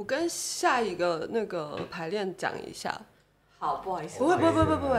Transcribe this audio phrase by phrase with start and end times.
[0.00, 2.90] 我跟下一个那个排练讲一下。
[3.58, 4.18] 好，不好意思。
[4.18, 4.98] 不会，不会，不会，不会。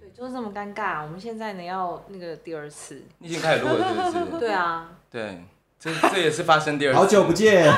[0.00, 1.02] 对，就是这么尴尬。
[1.02, 3.02] 我们现在呢要那个第二次。
[3.18, 4.40] 你已经开始录了，是不是？
[4.40, 4.88] 对啊。
[5.10, 5.44] 对，
[5.78, 6.98] 这这也是发生第二次。
[6.98, 7.70] 好久不见。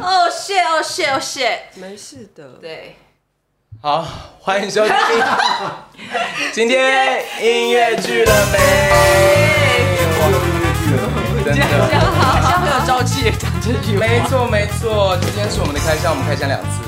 [0.00, 2.52] 哦谢哦谢哦谢，没事的。
[2.62, 2.96] 对。
[3.82, 4.02] 好，
[4.40, 4.96] 欢迎收听。
[6.54, 8.58] 今天音乐剧了没？
[11.44, 11.62] 真的，
[12.18, 13.30] 好像很有朝气
[13.68, 14.06] 讲这句话。
[14.06, 16.78] 没错没错，今天是我们的开箱，我们开箱两次。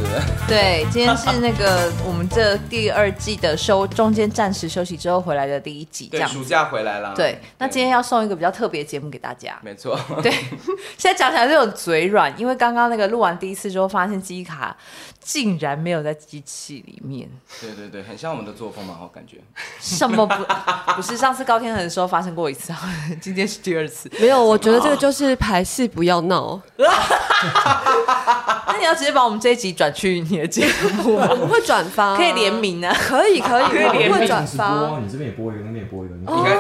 [0.49, 6.29] 对，今天是那个我们这第二季的休，中间暂时休息之后回来的第一集，这样。
[6.29, 7.15] 对，暑假回来了。
[7.15, 9.59] 对，那今天要送一个比较特别的节目给大家。
[9.63, 9.99] 没错。
[10.23, 10.33] 对，
[10.97, 14.77] 现在讲起来就有嘴软，因为刚刚那个录完第一次之后，发现记忆卡
[15.21, 17.29] 竟然没有在机器里面。
[17.61, 19.37] 对对对，很像我们的作风嘛，我感觉。
[19.81, 20.45] 什么不？
[20.97, 22.73] 不是上次高天恒的时候发生过一次，
[23.21, 24.11] 今天是第二次。
[24.19, 26.61] 没有，我觉得这个就是排戏不要闹。
[28.67, 30.67] 那你要直接把我们这一集转去你的节
[31.05, 34.99] 目， 我们会转发，可以联名啊，可以可以，可以联名转发。
[35.03, 36.55] 你这边也播一个，那边也播一个，应该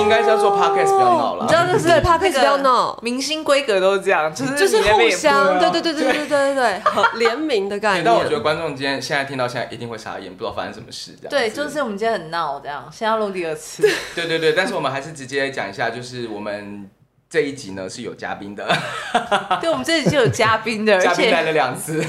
[0.00, 1.42] 应该叫做 podcast 不要闹了。
[1.42, 6.82] 你知道这是对 podcast 不要闹，明星规格都是这样，就是就是互相，对对对对对对对对，
[7.18, 8.04] 联名的概念。
[8.04, 11.30] 但我觉得观众今天现在听到现在一定会傻眼，不知道发生什么事这样。
[11.30, 13.82] 对，就是我们今天很闹这样，现在要录第二次。
[14.14, 16.88] 对对对，但是我们还是直接讲一下，就是我们。
[17.34, 18.64] 这一集呢是有嘉宾的，
[19.60, 22.00] 对，我们这一集就有嘉宾的， 嘉宾来了两次，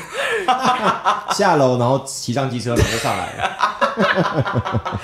[1.33, 4.99] 下楼然后骑上机车，然后上来了。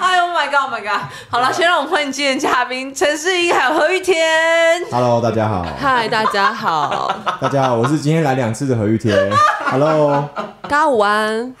[0.00, 1.02] 哎呦 my god，Oh my god！
[1.30, 4.82] 好了，先让我们欢迎今天嘉宾陈世英还有何玉天。
[4.90, 5.64] Hello，大家好。
[5.78, 7.14] Hi，大家好。
[7.40, 9.16] 大家好，我是今天来两次的何玉天。
[9.66, 10.28] Hello，
[10.62, 11.54] 大家午安。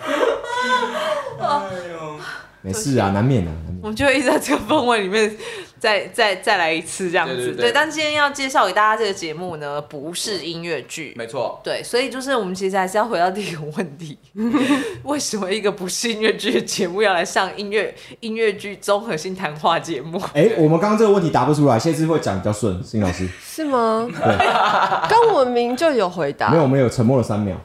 [1.38, 1.46] 哎
[1.92, 2.18] 呦，
[2.62, 3.78] 没事啊，难免啊，免。
[3.80, 5.36] 我们就会一直在这个氛围里面。
[5.82, 14.16] 再再再来一次这样子，对，对，对，对，但今天要介绍给大家这个节目呢，不是音乐剧，没错，对，所以就是我们其实还是要回到第一个问题，
[15.02, 20.20] 为什么一个不是音乐剧的节目要来上音乐音乐剧综合性谈话节目？
[20.34, 23.28] 哎、欸，我们刚刚这个问题答不出来，下次会讲比较顺，辛老师。
[23.44, 24.08] 是吗？
[24.08, 24.36] 对，
[25.08, 27.56] 刚文明就有回答，没有，我们有沉默了三秒。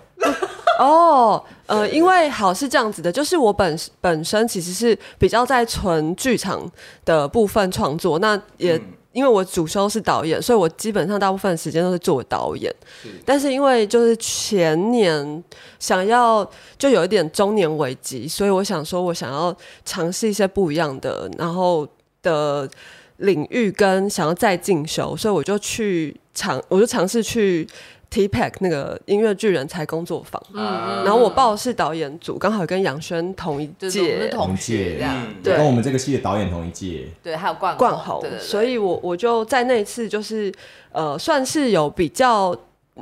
[0.80, 6.70] 哦，呃，因为好是这样子的，就是我本本身其实是比较在纯剧场
[7.04, 12.74] 的部分创作，那也因为我主修是导演，所以我基本上大部分时间都是做导演。
[13.02, 15.44] 是，但是因为就是前年
[15.78, 21.88] 想要就有一点中年危机，所以我想说我想要尝试一些不一样的，然后
[22.22, 22.70] 的
[23.18, 27.68] 领域跟想要再进修，所以我就去尝，我就尝试去。
[28.10, 40.52] T-PAC 那个音乐剧人才工作坊，嗯，然后我报的是导演组，刚好跟杨轩同一届，同届这样，对，跟我们这个系的导演同一届，对，还有冠冠宏，所以我我就在那一次就是
[40.92, 42.56] 呃，算是有比较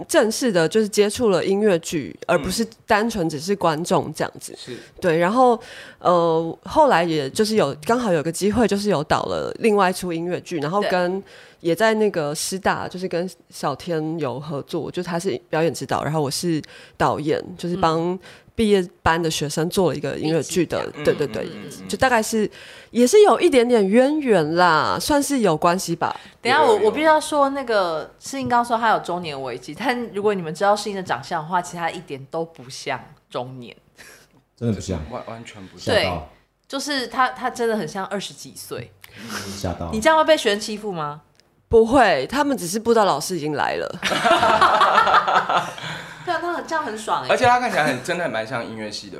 [0.07, 4.77] 正式的，就是接触了音乐剧，而不是单纯只是观众这样子，是。
[4.99, 5.59] 对，然后
[5.99, 11.23] 呃，后来也就是有刚好有个机会，就是有导了另外一出音乐剧，然后跟。
[11.61, 16.61] 也在那个师大，就是跟小天有合作，就他是表演指导，然后我是
[16.95, 18.19] 导演，就是帮
[18.55, 21.47] 毕业班的学生做了一个音乐剧的，嗯、对对对，
[21.87, 22.49] 就大概是
[22.89, 26.15] 也是有一点点渊源啦，算是有关系吧。
[26.41, 32.97] 等一下我我必须要说，那个世英刚说他有中年危机，但如果你们知道世英的长相的话，其实他一点都不像
[33.29, 33.75] 中年，
[34.55, 35.93] 真的不像，完完全不像。
[35.93, 36.09] 对，
[36.67, 38.89] 就是他他真的很像二十几岁，
[39.57, 39.89] 吓到。
[39.91, 41.23] 你这样会被学生欺负吗？
[41.67, 43.95] 不会，他们只是不知道老师已经来了。
[46.25, 47.27] 对啊，他这样很爽哎。
[47.29, 49.19] 而且他看起来很真的蛮像音乐系的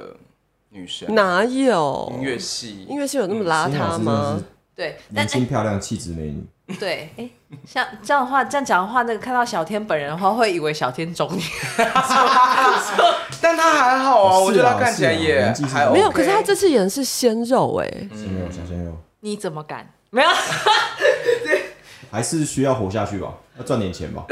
[0.70, 1.14] 女生。
[1.14, 2.84] 哪有音乐系？
[2.90, 4.42] 音乐系有那么邋遢吗？
[4.76, 6.46] 对，年轻漂亮、气质美女。
[6.80, 7.30] 对，哎，
[7.66, 11.42] 像这样的话，这样讲的话，那个看到小天本人的话，会以为小天中年。
[13.40, 16.10] 但他还好啊，我觉得他看起来也还没有。
[16.10, 18.98] 可是他这次演的是鲜肉哎，鲜肉小鲜肉。
[19.20, 19.88] 你怎么敢？
[20.10, 20.30] 没有。
[22.12, 24.26] 还是需要活下去吧，要赚点钱吧。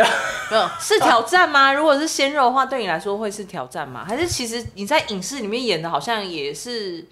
[0.52, 1.74] 没有是挑战吗？
[1.74, 4.04] 如果是鲜肉的话，对你来说会是挑战吗？
[4.06, 7.06] 还是其实你在影视里面演的好像也是？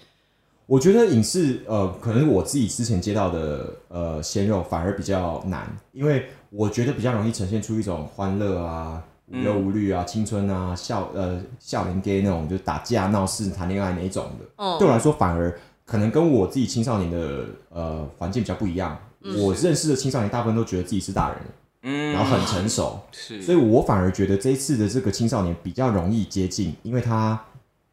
[0.66, 14.46] 我觉得影视呃，可能我自己之前接到的呃鲜肉反而比较难，因为我觉得比较容易呈现出一种欢乐啊、无忧无虑啊、青春啊、笑呃笑脸 gay 那种，就打架闹事、谈恋爱那一种的。
[14.56, 18.96] 嗯，对我来说反而可能跟我自己青少年的呃环境比较不一样。
[19.38, 21.38] 我认识的青少年大部分都觉得自己是大人，
[21.82, 27.40] 嗯，然后很成熟， 是，所以我反而觉得这一次的这个青少年比较容易接近，因为他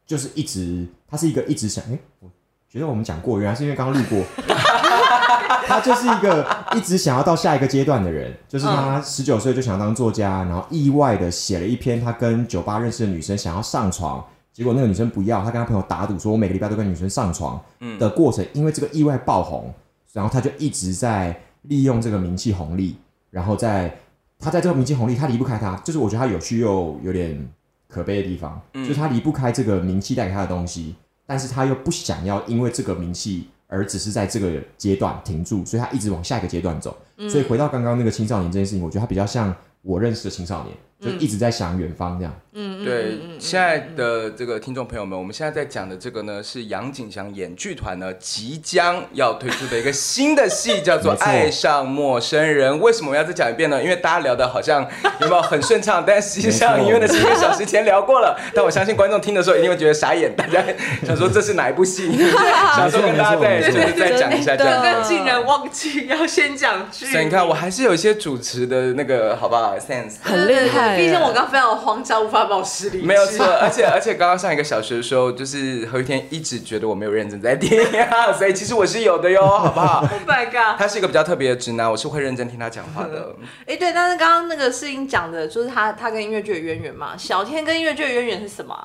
[0.05, 2.29] 就是一直，他是一个一直想，哎、欸，我
[2.69, 4.23] 觉得我们讲过，原来是因为刚刚路过，
[5.65, 17.59] 他就是一个一直想要到下一个阶段的人，就是他十九岁就想要当作家，然后意外的写了一篇他跟酒吧认识的女生想要上床，结果那个女生不要，他跟他朋友打赌说，我每个礼拜都跟女生上床
[17.97, 19.73] 的过程，因为这个意外爆红，
[20.13, 22.95] 然后他就一直在利用这个名气红利，
[23.31, 23.99] 然后在
[24.37, 27.49] 他在这个名气红利，他离不开他，就是我觉得他有趣又有点
[27.87, 30.95] 可悲的地方，就是他离不开这个名气带给他的东西。
[31.25, 36.97] 但是他又不想要因为这个名气而只是在这个阶段停住，所以他一直往下一个阶段走。
[37.17, 40.75] 嗯、所以回到刚刚那个青少年这件事情，我觉得他比较像我认识的青少年。
[41.01, 42.33] 就一直在想远方这样。
[42.53, 52.73] 嗯，对，现在的这个听众朋友们，我们现在在讲的这个呢，是杨景祥演剧团呢即将要推出的一个新的戏，叫做《爱上陌生人》。
[52.79, 53.81] 为什么我要再讲一遍呢？
[53.81, 54.85] 因为大家聊的好像
[55.21, 56.03] 有没有很顺畅？
[56.05, 58.37] 但实际上因为那是一个小时前聊过了。
[58.53, 60.61] 但我相信观众听的时候一定会觉得傻眼，大家
[61.05, 62.11] 想说这是哪一部戏？
[62.75, 64.83] 想说跟大家再就是再讲一下这样。
[64.83, 67.05] 刚竟然忘记要先讲剧。
[67.05, 70.88] 所以你看，我还是有一些主持的那个好不好？sense 很厉害。
[70.97, 73.05] 毕竟我刚非常慌张，无法保持理智。
[73.05, 80.77] 没有错，而且而且刚刚上一个小时的时候，就是何雨天一直觉得我没有认真在听啊，所以其实我是有的哟，好不好？Oh my god！
[80.77, 83.35] 他是一个比较特别的直男，我是会认真听他讲话的。
[83.61, 87.15] 哎、欸，对，但是刚刚那个事情讲的，就是他他跟音乐剧的渊源嘛。
[87.17, 88.75] 小天跟音乐剧的渊源是什么？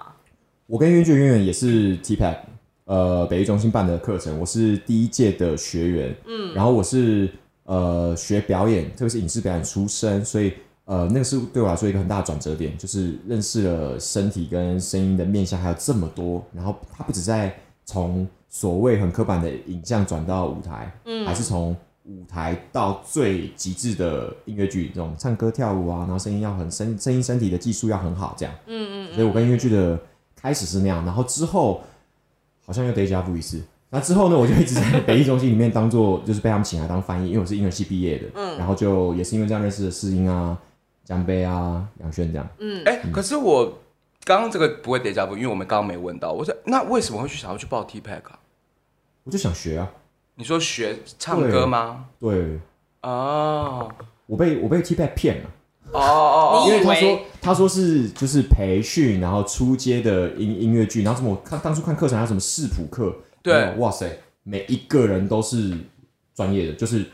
[0.66, 2.36] 我跟音乐剧的渊源也是 TPACK，
[2.86, 7.28] 呃，北艺中心办的课程，我是第一届的学员，嗯，然后我是
[7.64, 10.52] 呃学表演，特别是影视表演出身，所以。
[10.86, 17.54] 呃，那个是对我来说一个很大的转折点，就是认识了身体跟声音的面向还有这么多，然后它不止在
[17.86, 29.98] 从所谓很刻板的影像转到舞台，嗯，还是从舞台到最极致的音乐剧，这种唱歌跳舞啊，然后声音要很声声音身体的技术要很好，这样，嗯嗯，所以我跟音乐剧的
[30.36, 31.80] 开始是那样，然后之后
[32.66, 40.58] 好像又 déjà vu 一次，那之后呢，我就一直在北艺中心里面当做就是被他们请来当翻译，因为我是音乐系毕业的，嗯，然后就也是因为这样认识的世英啊。
[41.04, 42.48] 江杯啊，杨轩这样。
[42.58, 43.78] 嗯，哎、欸，可是我
[44.24, 46.32] 刚刚这个不会叠加不，因为我们刚刚没问到。
[46.32, 48.38] 我说，那为什么会去想要去报 TPACK 啊？
[49.24, 49.90] 我就想学啊。
[50.36, 52.06] 你说学唱歌吗？
[52.18, 52.34] 对。
[52.34, 52.60] 对
[53.02, 53.92] 哦，
[54.24, 55.50] 我被我被 TPACK 骗了。
[55.92, 63.14] 哦哦哦，因为他说他说是就是培训，然后出街的音音乐剧，然后什么我看当初看课程还有什么视谱课。
[63.42, 64.10] 对，哇塞，
[64.42, 65.76] 每一个人都是
[66.34, 67.04] 专业的，就是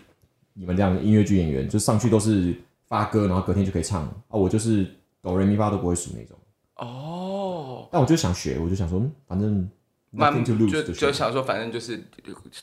[0.54, 2.54] 你们这样的音乐剧演员，就上去都是。
[2.90, 4.12] 发歌，然后隔天就可以唱啊！
[4.28, 4.86] 我就是
[5.22, 6.36] 哆来咪发都不会数那种
[6.76, 7.88] 哦。
[7.90, 9.66] 但我就想学，我就想说，反正。
[10.12, 10.54] 慢就
[10.92, 12.02] 就想说，反正就是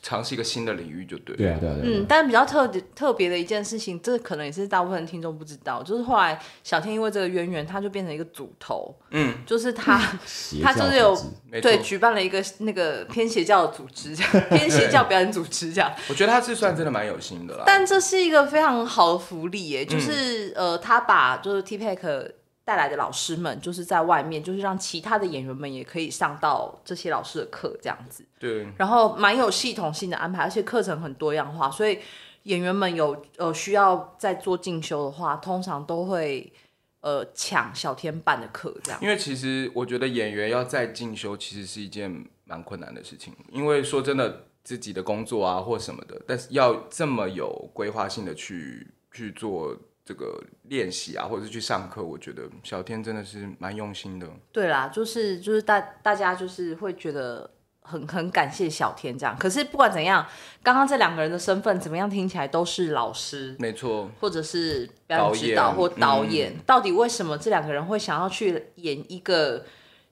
[0.03, 1.33] 尝试一个新的领域就对。
[1.37, 1.85] 对啊，对啊，对啊。
[1.85, 8.93] 嗯，但比较特特别的一件事情，这可能也是大部分听众不知道，就是后来小天因为这个渊源，他就变成一个组头。
[9.11, 9.97] 嗯，就是他，
[10.61, 11.17] 他就是有
[11.61, 15.89] 对举办了一个那个偏邪教的组织，这样 偏邪教表演组织这样。
[16.09, 17.63] 我觉得他是算真的蛮有心的啦。
[17.65, 22.31] 但这是一个非常好的福利耶，就是呃，他把就是 TPACK。
[22.67, 28.25] 带来的老师们就是在外面，就是让其他的演员们也可以上到这些老师的课，这样子。
[28.37, 28.67] 对。
[28.77, 31.99] 然后蛮有系统性的安排，而且课程很多样化，所以
[32.43, 36.51] 演员们有呃需要在做进修的话，通常都会
[36.99, 38.99] 呃抢小天办的课这样。
[39.01, 43.33] 因为其实我觉得演员要再进修，其实是一件蛮困难的事情。
[43.49, 49.73] 因为说真的，自己的工作啊或什么的，但是要这么有规划性的去去做。
[50.07, 54.25] 这个练习啊，或者是去上课，我觉得小天真的是蛮用心的。
[54.53, 57.51] 对啦，就是就是大大家就是会觉得
[57.81, 59.35] 很很感谢小天这样。
[59.37, 60.25] 可是不管怎样，
[60.63, 66.53] 刚刚这两个人的身份怎么样，听起来都是老师，没错，或者是表演指导或导演。
[66.53, 69.65] 嗯、到底为什么这两个人会想要去演一个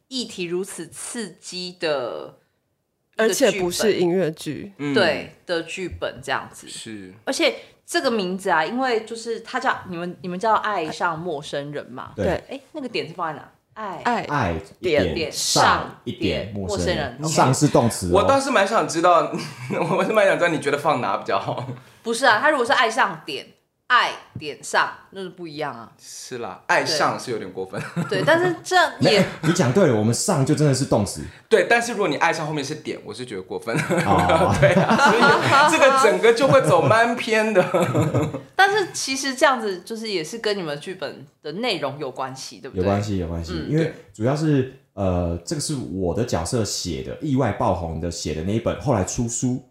[0.09, 2.37] 议题如此刺激的，
[3.15, 7.55] 而且不是音乐剧，对、嗯、的剧本这样子是，而且。
[7.85, 12.11] 这个名字啊，因为就是他叫你们，你们叫爱上陌生人嘛。
[12.15, 12.27] 对。
[12.49, 13.49] 哎，那个点是放在哪？
[13.75, 16.95] 爱爱爱点点上一点陌生人。
[16.95, 18.11] 生人上是动词、哦。
[18.13, 19.31] 我倒是蛮想知道，
[19.97, 21.67] 我是蛮想知道，你觉得放哪比较好？
[22.01, 23.45] 不是啊，他如果是爱上点。
[23.87, 37.63] 爱点上那是不一样啊，是啦，爱上是有点过分，对，但是这也 你讲对了，我们上就真的是动词，对，但是如果你爱上后面是点，我是觉得过分，哦、 对啊，所以这个整个就会走蛮偏的。
[38.57, 42.83] 但是其实这样子就是也是跟你们剧本的内容有关系，对不对？
[42.83, 49.63] 有关系，有关系，嗯、因为主要是呃，这个是我的角色写的，意外爆红的写的那一本，后来出书。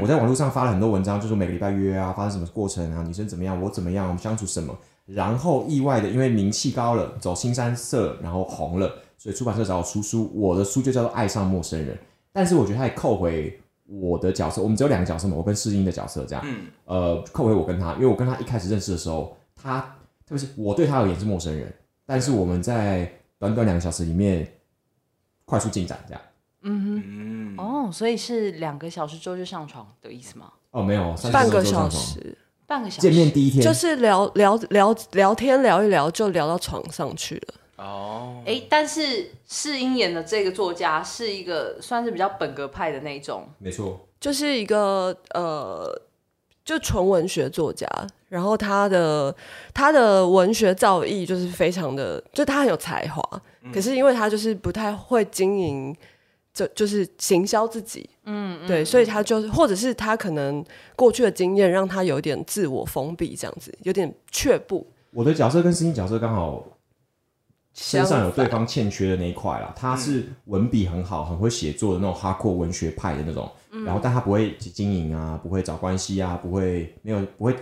[0.00, 11.96] 我在网络上发了很多文章，就是每个礼拜约啊，发生什么过程啊，女生怎么样，我怎么样，我们相处什么，然后意外的，因为名气高了，走新三色，然后红了，所以出版社找我出书，我的书就叫做《爱上陌生人》，
[12.30, 16.44] 但是我觉得它也扣回我的角色，我们只有两个角色嘛，我跟世英的角色这样。
[16.46, 16.66] 嗯。
[16.84, 19.80] 呃，扣回我跟他，因为我跟他一开始认识的时候，他
[20.26, 21.72] 特别是我对他而言是陌生人，
[22.04, 24.46] 但是我们在短短两个小时里面
[25.46, 26.22] 快速进展这样。
[26.62, 27.56] 嗯哼。
[27.58, 30.52] 哦，所以是两个小时之后就上床的意思吗？
[30.70, 32.36] 哦，没有，半个小时。
[32.66, 33.02] 半个小时。
[33.02, 37.54] 见面第一天就是聊聊聊聊天聊一聊就聊到床上去了。
[37.84, 45.90] 哦，哎、欸，但是世英演的这个作家是一个算是比较本格派的那种，没错，就是一个呃，
[46.64, 47.88] 就纯文学作家，
[48.28, 49.34] 然后他的
[49.74, 55.96] 他的文学造诣就是非常的，就他很有才华，嗯、可是因为他就是不太会经营，
[56.52, 60.64] 就就是行销自己，嗯，对，所以他就是或者是他可能
[60.96, 64.86] 过去的经验让他有点自我封闭，这样子有点却步。
[65.12, 66.64] 我的角色跟世英角色刚好。
[67.72, 77.54] 身上有对方欠缺的那一块啦，他是文笔很好，很会写作的那种 hardcore 文学派的那种，嗯、然后但他不会经营啊，不会找关系啊，不会没有不会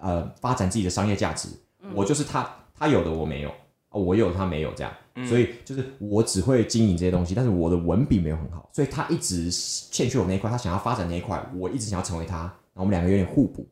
[0.00, 1.48] 呃发展自己的商业价值。
[1.82, 2.48] 嗯、我就是他，
[2.78, 3.52] 他有的我没有，
[3.98, 13.66] 我有他没有这样，嗯、所以就是我只会经营这些东西，但是我的文笔没有很好，所以他一直欠缺我那一块，他想要发展那一块，我一直想要成为他，然后我们两个有点互补，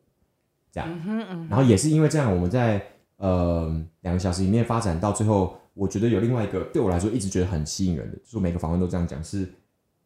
[0.71, 2.85] 这样，嗯嗯、然后也是因为这样，我们在
[3.17, 5.55] 呃两个小时里面发展到最后。
[5.75, 9.45] 我觉得有另外一个对我来说一直觉得很吸引人的，就是每个访问都这样讲，是，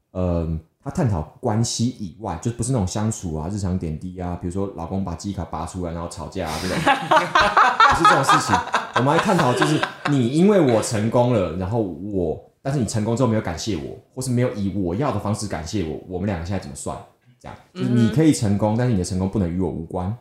[0.09, 8.55] 呃，他探讨关系以外，就不是那种相处啊、日常点滴啊，比如说老公把记忆卡拔出来然后吵架啊这种， 不是这种事情。
[8.95, 16.97] 我们来探讨就是你因为我成功了，然后我，但是你成功之后没有感谢我，或是没有以我要的方式感谢我，我们两个现在怎么算？
[17.41, 20.17] 这样，就是你可以成功，但是你的成功不能与我无关。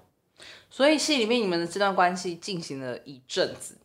[0.70, 3.76] 所以戏里面你们的这段关系进行了一阵子。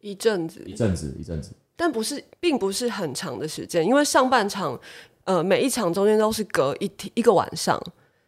[0.00, 4.80] 一阵子，一阵子，一阵子，但不是，并不是很长的时间，因为上半场，
[5.30, 7.80] 呃，每一场中间都是隔一天一个晚上，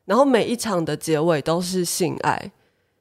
[0.05, 2.53] 然后每一场的结尾都是性爱，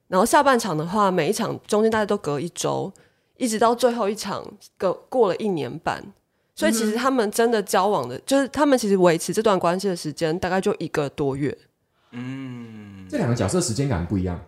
[0.08, 2.92] 然后下半场的话，每一场中间大概都隔一周，
[3.38, 4.44] 一直到最后一场
[4.76, 6.04] 隔过了一年半，
[6.56, 11.56] 所以其实他们真的交往的，嗯、就是他们其实维持这段关系的时间大概就一个多月。
[12.10, 14.44] 嗯，这两个角色时间感不一样。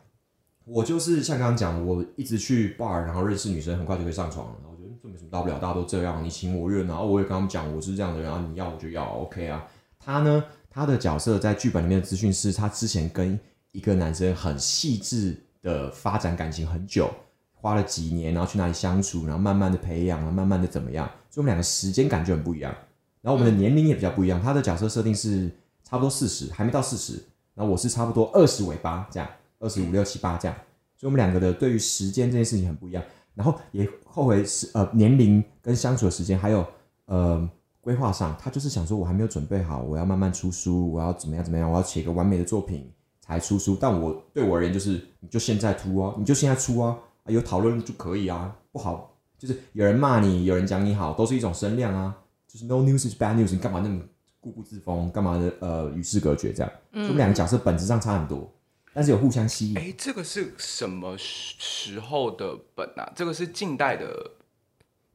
[0.65, 4.55] 我就是像刚刚讲，我一直去 bar，然后认识女生，很快就可以上床了。
[5.03, 6.87] 然后我觉得这没什么大不了，大家都这样，你情我愿。
[6.87, 9.67] 然后我也跟他们讲，我是这样的人，然后你要我就要，OK 啊。
[9.99, 13.37] 他呢，他的角色在剧本里面的资讯是他之前跟
[13.71, 17.09] 一个男生很细致的发展感情很久，
[17.53, 22.73] 花了几年，然后去哪里相处，然后慢慢的培养，慢慢的怎么样，所以我们两个时间感就很不一样。
[23.21, 25.49] 然后我们的年龄也比较不一样，他的角色设定是
[25.83, 27.13] 差不多四十，还没到四十，
[27.55, 29.29] 然后我是差不多二十尾巴这样。
[29.59, 30.57] 二十五六七八这样，
[30.97, 33.01] 所以我们两个的对于时间这件事情很不一样，
[33.35, 36.65] 然后也后悔是呃年龄跟相处的时间，还有
[37.05, 37.49] 呃
[37.81, 43.77] 规划上，他就是想说我还没有准备好，我要慢慢出书，我要怎么样怎么样，我要写一个完美的作品才出书。
[43.79, 52.15] 但我对我而言就是，你就现在出啊，你就现在出啊，啊有讨论就可以啊，不好就是有人骂你，有人讲你好，都是一种声量啊，
[52.47, 54.01] 就是 no news is bad news，你干嘛那么
[54.39, 56.71] 固步自封，干嘛的呃与世隔绝这样？
[56.93, 58.49] 所以我们两个角色本质上差很多。
[58.93, 59.77] 但是有互相吸引。
[59.77, 63.11] 哎、欸，这个是什么时候的本啊？
[63.15, 64.31] 这个是近代的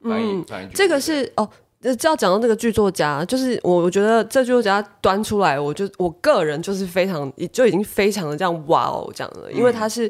[0.03, 0.43] 翻译。
[0.43, 1.49] 翻译、嗯、这个是哦，
[1.81, 10.09] 这要讲到这个剧作家，就是我我觉得这剧作家端出来，我就我个人就是非常，就已经非常的这样哇哦这样了，因为他是、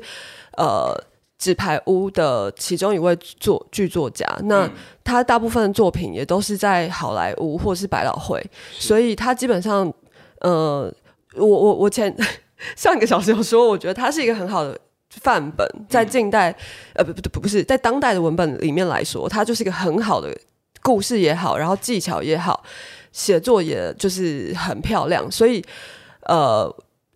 [0.56, 1.04] 嗯、呃
[1.36, 4.66] 纸牌屋的其中一位作剧作家，那
[5.04, 9.92] 他大部分的作品也都是在好莱坞或是百老汇，所以他基本上
[10.40, 10.90] 呃，
[11.36, 12.16] 我我我前。
[12.76, 14.78] 上一个小时有说，我觉得它是一个很好的
[15.22, 16.54] 范本，在近代，
[16.94, 20.36] 呃，不不不不是在当代的文本里面来说，它就是一个很好的
[20.82, 22.62] 故事也好，然后技巧也好，
[23.12, 25.64] 写作也就是很漂亮，所以，
[26.22, 26.74] 呃，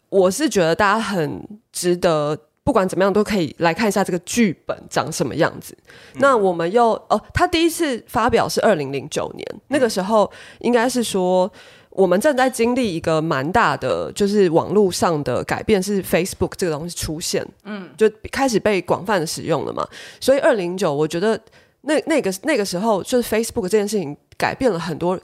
[0.08, 5.76] 我是觉得大家很值得，不管怎么样都可以来看一下这个剧本长什么样子。
[6.14, 10.30] 嗯、那我们又哦，他第一次发表是二零零九年，那个时候
[10.61, 11.50] 应该是说。
[11.94, 19.87] 我们正在经历一个蛮大的，就是网络上的改变，是 Facebook 这个东西出现，嗯，就开始被广泛的使用了嘛。
[20.18, 21.38] 所以二零零九，我觉得
[21.82, 25.20] 那那个那个时候，就是 Facebook 这件事情改变了很多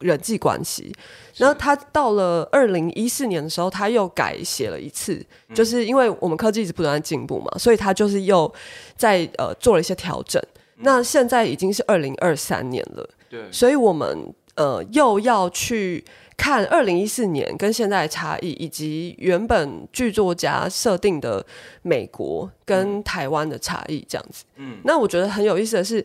[0.00, 0.94] 人际关系。
[1.36, 8.52] 然后他到了二零一四年的时候，他又改写了一次，就是因为我们科技一直不断在进步嘛，所以他就是又
[8.94, 10.42] 在呃做了一些调整。
[10.76, 14.34] 那现在已经是二零二三年了，对，所以我们。
[14.56, 16.04] 呃，又要去
[16.36, 21.44] 看二零一四年跟现在的差异，以及原本剧作家设定的
[21.82, 24.44] 美国跟台湾的差异，这样子。
[24.56, 26.04] 嗯，那我觉得很有意思的是，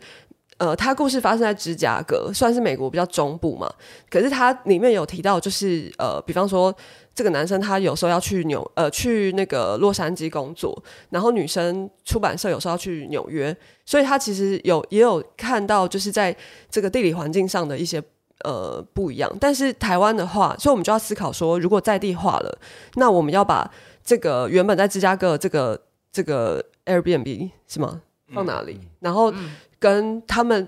[0.57, 3.71] 呃，他故事发生在芝加哥，算是美国比较中部嘛。
[4.09, 6.75] 可是他里面有提到，就是呃，比方说
[7.15, 16.35] 这个男生他有时候要去纽呃去那个洛杉矶工作，然后女生出版社有时候要去纽约，所以他其实有也有看到，就是在
[16.69, 18.01] 这个地理环境上的一些
[18.43, 19.31] 呃不一样。
[19.39, 22.59] 但是台湾的话，所以我们就要思考说，如果在地化了，
[22.95, 23.69] 那我们要把
[24.03, 25.81] 这个原本在芝加哥这个
[26.11, 28.01] 这个 Airbnb 是吗？
[28.33, 28.79] 放哪里？
[28.81, 29.31] 嗯、然后。
[29.31, 30.67] 嗯跟他们，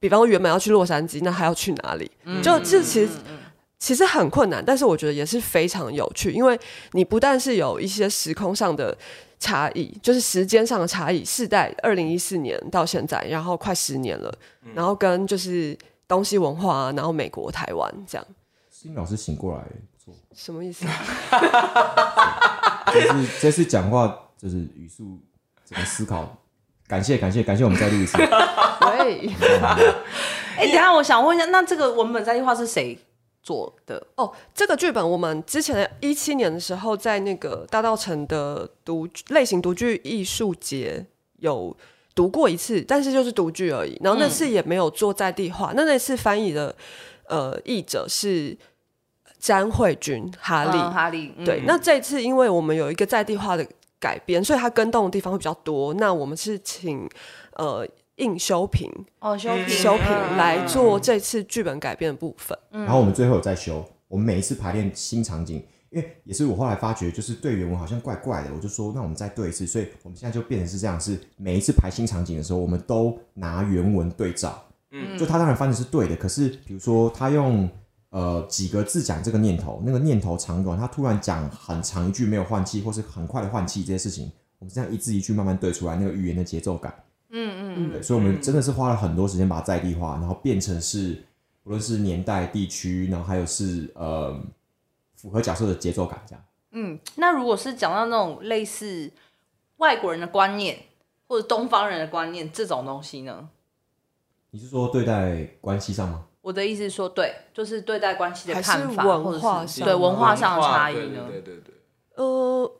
[0.00, 2.10] 比方说原本要去洛杉矶，那还要去哪里？
[2.24, 3.10] 嗯、就这其实
[3.78, 6.58] 其实很困难，但是我觉得也是非常有趣，因为
[6.92, 8.96] 你不但是有一些时空上的
[9.38, 15.76] 差异，就是时间上的差异，世代二零一四年到现在，然后快十年了，嗯、然后跟就是
[16.08, 18.26] 东西文化啊，然后美国、台湾这样。
[18.70, 19.64] 新老师醒过来，
[20.34, 20.84] 什么意思？
[22.92, 23.08] 就是
[23.40, 25.18] 这次讲话就是语速
[25.64, 26.36] 怎么思考？
[26.86, 28.16] 感谢感谢感谢，我们再录一次。
[28.16, 29.28] 喂，
[30.56, 32.98] 哎，等下我想问一下，那这个文本在地化是谁
[33.42, 34.06] 做的？
[34.14, 41.04] 哦，这个剧本我们之前一七年的时候在那个大道城的独类型独剧艺术节
[41.40, 41.76] 有
[42.18, 43.96] 读过一次，但是就是读剧而已。
[44.02, 46.74] 然后那次也没有做在地化，嗯、那那次翻译的
[47.28, 48.56] 呃译者是
[49.38, 51.32] 詹慧君哈利、嗯、哈利。
[51.36, 53.64] 嗯、对，那这次因为我们有一个在地化的。
[54.00, 55.92] 改编，所以它跟动的地方会比较多。
[55.94, 57.10] 那我们是请
[57.54, 57.84] 呃
[58.14, 60.06] 应修平哦修平修平
[60.36, 62.56] 来做这次剧本改编的部分。
[62.70, 63.84] 嗯、然后我们最后有再修。
[64.06, 69.66] 我们每一次排练新场景，因为也是我后来发觉，就是对原文好像怪怪的，我就说那我们再对一次。
[69.66, 74.62] 所以我们现在就变成是这样：是每一次排新场景的时候，我们都拿原文对照。
[74.90, 77.68] 嗯，就他当然翻的是对的，可是比如说他用。
[78.10, 86.94] 呃，几个字讲这个念头，那个念头长短，他突然讲很长一句没有换气，或是很快的换气，这些事情，我们这样一字一句慢慢对出来，那个语言的节奏感，
[87.28, 91.22] 嗯嗯嗯，对，所以我们真的是花了很多时间把它在地化，然后变成是
[91.64, 94.34] 无论是年代、地区，然后还有是呃
[95.20, 96.42] 符合角色的节奏感这样。
[96.70, 99.10] 嗯，那如果是讲到那种类似
[99.78, 100.78] 外国人的观念
[101.26, 103.48] 或者东方人的观念这种东西呢？
[104.50, 106.24] 你是说对待关系上吗？
[106.40, 111.26] 我的意思是说，对，就是对待关系的看法，文化上对文化上的差异呢？
[111.28, 111.74] 对对对。
[112.14, 112.24] 呃，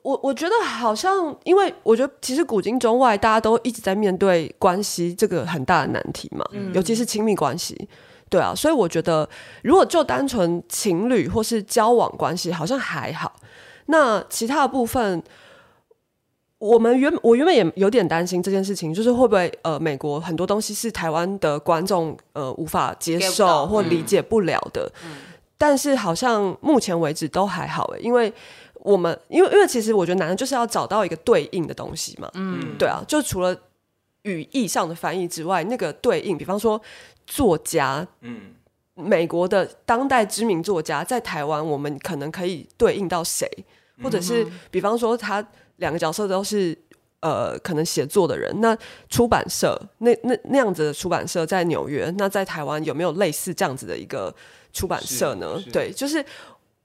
[0.02, 7.88] 我我觉得好像，因为我觉得其实古今中外大家都一直在面对关系这个很大的难题嘛，嗯、尤其是亲密关系，
[8.30, 9.28] 对啊，所以我觉得
[9.62, 13.34] 如果就单纯情侣或是交往关系，好像还好。
[13.86, 15.22] 那其他的部分。
[16.60, 24.90] 我们原我原本也有点担心这件事情，就是会不会呃，美国很多东西是台湾的观众呃无法接受或理解不了的。
[25.04, 25.10] 嗯、
[25.56, 28.32] 但是好像目前为止都还好诶，因为
[28.80, 32.28] 我们因为因为其实我觉得男人就是要找到一个对应的东西嘛。
[32.34, 33.56] 嗯，对啊，就除了
[34.22, 36.80] 语义上的翻译之外，那个对应，比方说
[37.26, 38.54] 作家，嗯，
[38.94, 43.48] 美国的当代知名作家在台湾，我们可能可以对应到谁，
[44.02, 45.46] 或者是比方说他。
[45.78, 46.76] 两个角色都是
[47.20, 48.52] 呃，可能写作的人。
[48.60, 48.76] 那
[49.08, 54.34] 出版社那那那样子的出版社在纽约，那在台湾有没有类似这样子的一个
[54.72, 55.56] 出版社呢？
[55.72, 56.24] 对，就是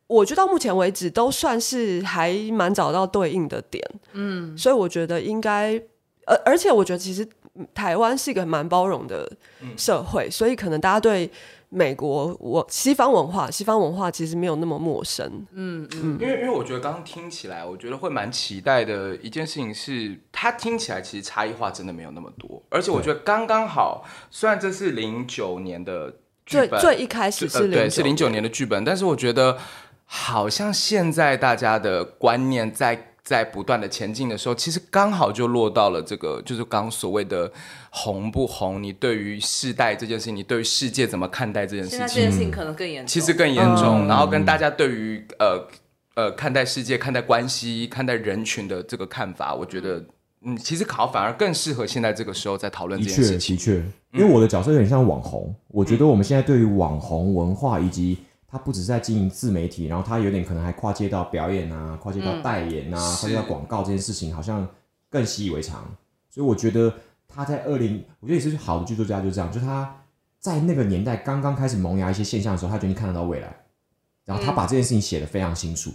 [0.05, 3.83] 我觉得到目前为止都算是还蛮找到对应的点。
[4.11, 5.81] 嗯，所以我觉得应该，
[6.25, 7.27] 而而且我觉得其实
[7.73, 9.31] 台湾是一个蛮包容的
[9.77, 11.29] 社会，嗯、所以可能大家对。
[11.75, 15.25] 美国，我西方文化，西方文化其实没有那么陌生。
[15.53, 24.05] 嗯嗯，因为因为我觉得刚刚听起来，我觉得会蛮期待的一件事情是，它听起来其实差异化真的没有那么多，而且我觉得刚刚好。
[24.29, 26.11] 虽然这是零九年的
[26.45, 29.57] 剧本，最最一开始是对，是零九年的剧本，但是我觉得
[30.05, 33.12] 好像现在大家的观念在。
[33.33, 37.51] 在不断的前进的时候，其实刚好就落到了这个，就是刚所谓的
[37.89, 38.81] 红不红。
[38.81, 41.97] 你对于世代这件事情，你对于世界怎么看待这件事情？
[41.97, 44.05] 现在这件事情可能更严重，其实更严重。
[44.05, 45.67] 嗯、然后跟大家对于呃
[46.13, 50.05] 呃看待世界、看待关系、看待人群的这个看法，我觉得
[50.45, 53.55] 嗯，其实考反而更适合现在这个时候在讨论这件事情。
[53.55, 58.19] 的确，的确，因为我的角色有点像网红，嗯、我觉得我们现在对于网红文化以及。
[58.53, 64.67] 他不只是在经营自媒体，然后他有点可能还跨界到表演啊，跨界到代言啊，嗯、跨界到广告这件事情，好像
[65.09, 65.83] 更习以为常。
[66.29, 66.93] 所以我觉得
[67.27, 70.03] 他在二零，我觉得也是好的剧作家，就是这样，就他
[70.37, 73.51] 在那个年代刚刚开始萌芽一些现象的时候，他决定看得到未来，
[74.23, 75.89] 然后他把这件事情写得非常清楚。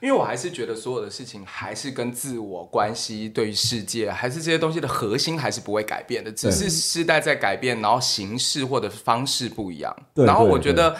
[0.00, 9.92] 因为我还是觉得所有的事情还是跟自我关系、对于世界，还是这些东西的核心还是不会改变的，只是时代在改变，然后形式或者方式不一样。
[10.14, 10.96] 对然后我觉得。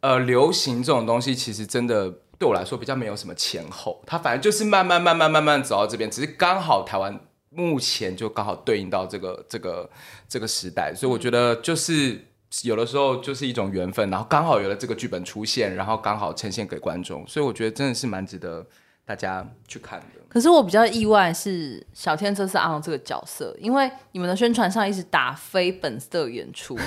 [0.00, 2.08] 呃，流行这种东西其实真的
[2.38, 7.18] 对我来说比较没有什么前后，它反正就是慢慢慢慢慢慢走到这边，只是刚好台湾
[7.50, 9.90] 目前就刚好对应到这个这个
[10.28, 12.24] 这个时代，所以我觉得就是
[12.62, 18.64] 有的时候就是一种缘分，然后刚好有了这个剧本出现，然后刚好呈现给观众，所以我觉得真的是蛮值得
[19.04, 20.06] 大家去看的。
[20.28, 26.78] 可是我比较意外是小天这次阿龙这个角色，因为你们的宣传上一直打非本色演出，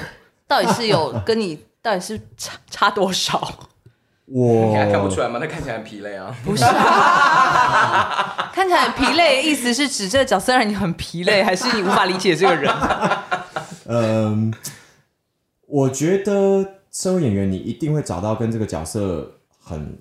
[0.47, 3.69] 到底是有跟你到底是差差多少？
[4.27, 5.39] 我你还看不出来吗？
[5.39, 6.33] 他看起来很疲累啊。
[6.45, 6.63] 不是，
[8.53, 12.73] 看起来很疲累的意思是指这个角色让你很疲累，还是你无法理解这个人？
[13.87, 14.53] 嗯，
[15.67, 19.99] 我觉得身为演员，你一定会找到跟这个角色很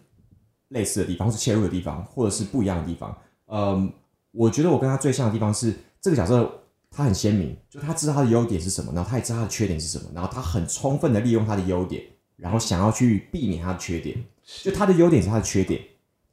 [0.69, 3.17] 类似的地方，或是切入的地方，或者是不一样的地方。
[3.49, 3.93] 嗯，
[4.31, 6.49] 我觉得我跟他最像的地方是，这个角色
[6.91, 12.03] 他很鲜明，就他知道他的优点是什么，然后他也知道他的缺点是什么，然后他很充分的利用他的优点。
[12.37, 14.17] 然后想要去避免他的缺点，
[14.63, 15.79] 就他的优点是他的缺点，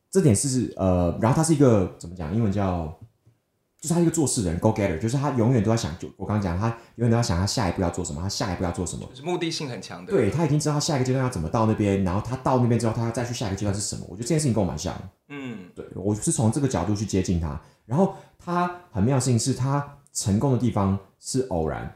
[0.09, 2.33] 这点是呃，然后他是一个怎么讲？
[2.33, 2.97] 英文叫，
[3.77, 10.13] 就是他一个做事的人，go getter，就是他永远都在想，就我刚刚讲，他永远都在想他下一步要做什么，他下一步要做什么，就是目的性很强的。
[10.13, 14.05] 对，他已经知道他下一个阶段要怎么到那边，然后他到那边之后，他要再去下一个阶段是什么？
[14.07, 14.95] 我觉得这件事情跟我蛮像。
[15.27, 21.95] 嗯，对，我是从这个角度去接近他，然后他很妙的事情是他成功的地方是偶然。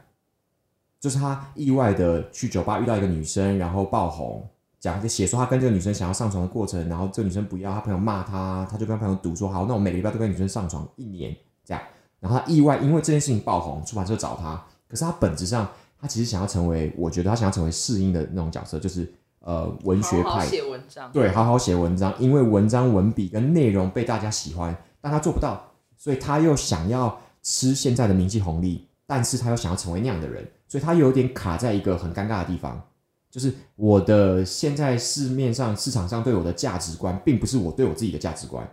[1.00, 11.82] 就是他意外的去酒吧遇到一个女生，然后爆红，讲写说他跟这个女生想要上床的过程，然后这个女生不要，他朋友骂他，他就跟朋友赌说好，那我每个礼拜都跟女生上床一年这样。
[12.20, 15.68] 然后他意外因为这件事情爆红，出版社找他，可是他本质上
[16.00, 25.60] 他其实想要成为，我觉得他想要成为适应的那种角色，就是呃文学派，写文章，对，好好写文章，因为文章文笔跟内容被大家喜欢，但他做不到，
[25.96, 30.46] 所以他又想要吃现在的名气红利，但是他又想要成为那样的人。
[30.68, 32.82] 所以他有点卡在一个很尴尬的地方，
[33.30, 38.66] 就是我的现在市面上市场上对我的价值观，并不是我对我自己的价值观，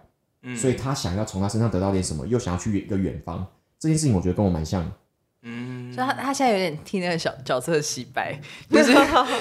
[0.44, 3.46] 嗯，所以他想要从他身上得到点什么，又想要去一个远方，
[3.78, 4.90] 这件事情我觉得跟我蛮像，
[5.42, 8.40] 嗯，所以他他现在有点替那个小角色洗白，
[8.72, 8.96] 就是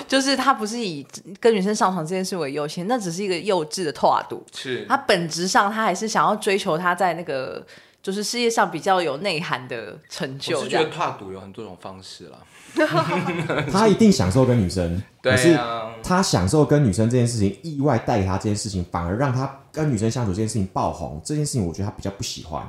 [0.08, 1.06] 就是他不是以
[1.38, 7.64] 跟女生上床这件事为优先，那只是一个幼稚的拓度，是他本质上他还是想要追求他在那个。
[8.02, 10.58] 就是世界上比较有内涵的成就。
[10.58, 12.38] 我是觉得跨赌有很多种方式啦。
[13.72, 15.58] 他一定享受跟女生， 对啊，可是
[16.02, 21.20] 他享受跟女生这件事情，意外带给他这件事情，反而让他跟女生相处这件事情爆红。
[21.24, 22.62] 这件事情我觉得他比较不喜欢，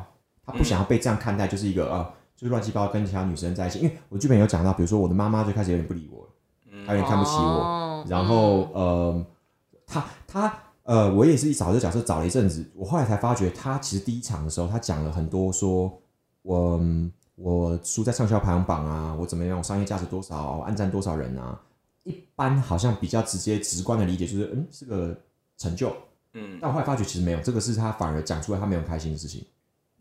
[0.45, 3.79] 他不想要被这样看待，就是一个、嗯、呃，就是乱七八糟跟其他女生在一起。
[3.79, 6.27] 因为我剧本有讲到，比如说我的妈妈就开始有点不理我，
[6.87, 9.25] 她有点看不起我，哦、然后呃，
[9.85, 10.53] 他他。
[10.89, 16.01] 呃，我也是一找这个角色找了一阵子，我后来才发觉，他其实第一场的时候，他讲了很多说，说
[16.41, 16.81] 我
[17.35, 21.61] 我输在畅销排行榜啊，我怎么样，我商业价值多少，暗战多少人啊，
[22.05, 25.15] 一般好像比较直接直观的理解就是，嗯，是个
[25.59, 25.95] 成就，
[26.33, 29.45] 嗯，但我后来发觉其实没有，这个是他反而讲出来他没有开心的事情，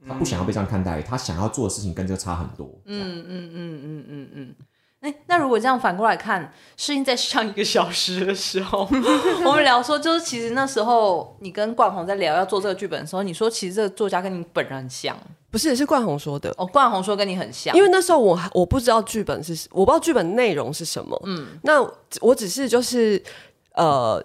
[0.06, 4.54] 他不想要被这样看待，他想要做的事情跟这个差很多，嗯嗯嗯嗯嗯嗯。
[5.00, 8.80] 嗯哎，那如果这样反过来看，适应在上一个小时的时候，
[9.46, 15.16] 我们聊说，就是其实那时候你跟冠宏在聊要做这个剧本的时候，你说其实这个作家跟你本人很像，
[15.52, 16.52] 不是，是冠宏说的。
[16.58, 21.16] 哦，冠宏说跟你很像，因为那时候我我不知道剧本是，我不知道剧本内容是什么。
[21.26, 21.80] 嗯，那
[22.20, 23.22] 我只是就是
[23.74, 24.20] 呃，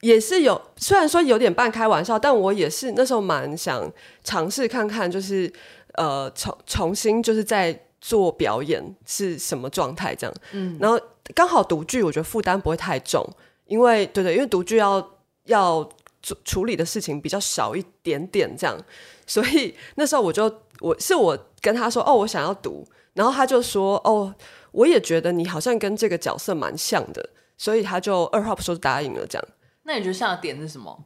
[0.00, 3.88] 也是有，虽然说有点半开玩笑，但我也是那时候蛮想
[4.24, 5.52] 尝试看看，就是
[5.94, 7.80] 呃，重重新就是在。
[8.06, 10.14] 做表演是什么状态？
[10.14, 10.96] 这样，嗯，然后
[11.34, 13.28] 刚好读剧，我觉得负担不会太重，
[13.64, 15.04] 因为对对，因为读剧要
[15.46, 15.82] 要
[16.22, 18.80] 处处理的事情比较少一点点，这样，
[19.26, 20.44] 所以那时候我就
[20.78, 24.32] 我是我跟他说，哦，我想要读，然后他就说，哦，
[24.70, 29.48] 我也觉得你好像跟这个角色蛮像的，所以他就二话不说答应了，这样。
[29.82, 31.04] 那你觉得像的点是什么？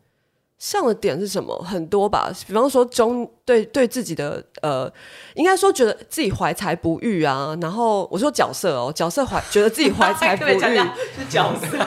[0.60, 1.56] 像的点是什么？
[1.64, 4.92] 很多吧，比方说中对对自己的呃，
[5.34, 7.56] 应该说觉得自己怀才不遇啊。
[7.62, 11.78] 然后我说角色哦，角色怀觉得自己怀才 不遇是角色，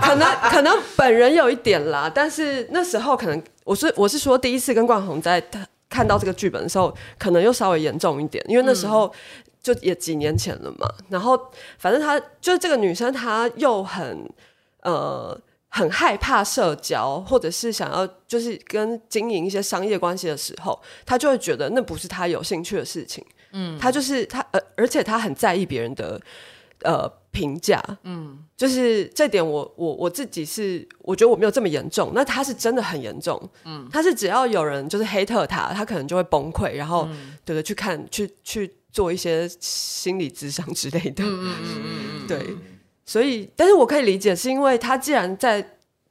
[0.00, 5.38] 可能可能本人有一点啦，但是那时候可能我是我是说第一次跟冠宏在
[5.90, 9.12] 看到这个剧本的时候，可能又稍微严重一点，因为那时候
[9.62, 10.88] 就也几年前了嘛。
[11.10, 11.38] 然后
[11.78, 14.26] 反正他就是这个女生，她又很
[14.80, 15.38] 呃。
[15.74, 23.24] 很害怕社交，或者是想要就是跟经营一些商业关系的时候，他就会觉得那不是他有兴趣的事情。
[23.52, 26.20] 嗯，他就是他，呃，而且他很在意别人的
[26.82, 27.82] 呃评价。
[28.02, 33.50] 嗯，就是这点我，我我我自己是我觉得我没有这么严重，那他是真的很严重。
[33.64, 37.08] 嗯，他是只要有人就是黑特他，他可能就会崩溃，然后
[37.46, 41.24] 对对去看去去做一些心理咨商之类的。
[41.24, 41.82] 嗯嗯嗯
[42.20, 42.56] 嗯，对。
[43.12, 45.62] 所以，但是我可以理解，是因为他既然在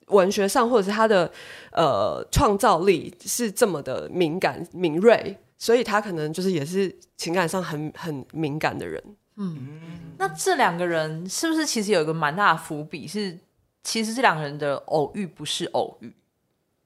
[0.10, 1.32] 文学上，或者是他的
[1.72, 9.04] 呃创造力是这么的敏感敏锐，所以他可能就是也是情感上很很敏感的人。
[9.38, 9.68] 嗯，
[10.20, 13.08] 那这两个人是不是其实有一个蛮大的伏笔？
[13.08, 13.36] 是
[13.82, 16.14] 其实这两个人的偶遇不是偶遇。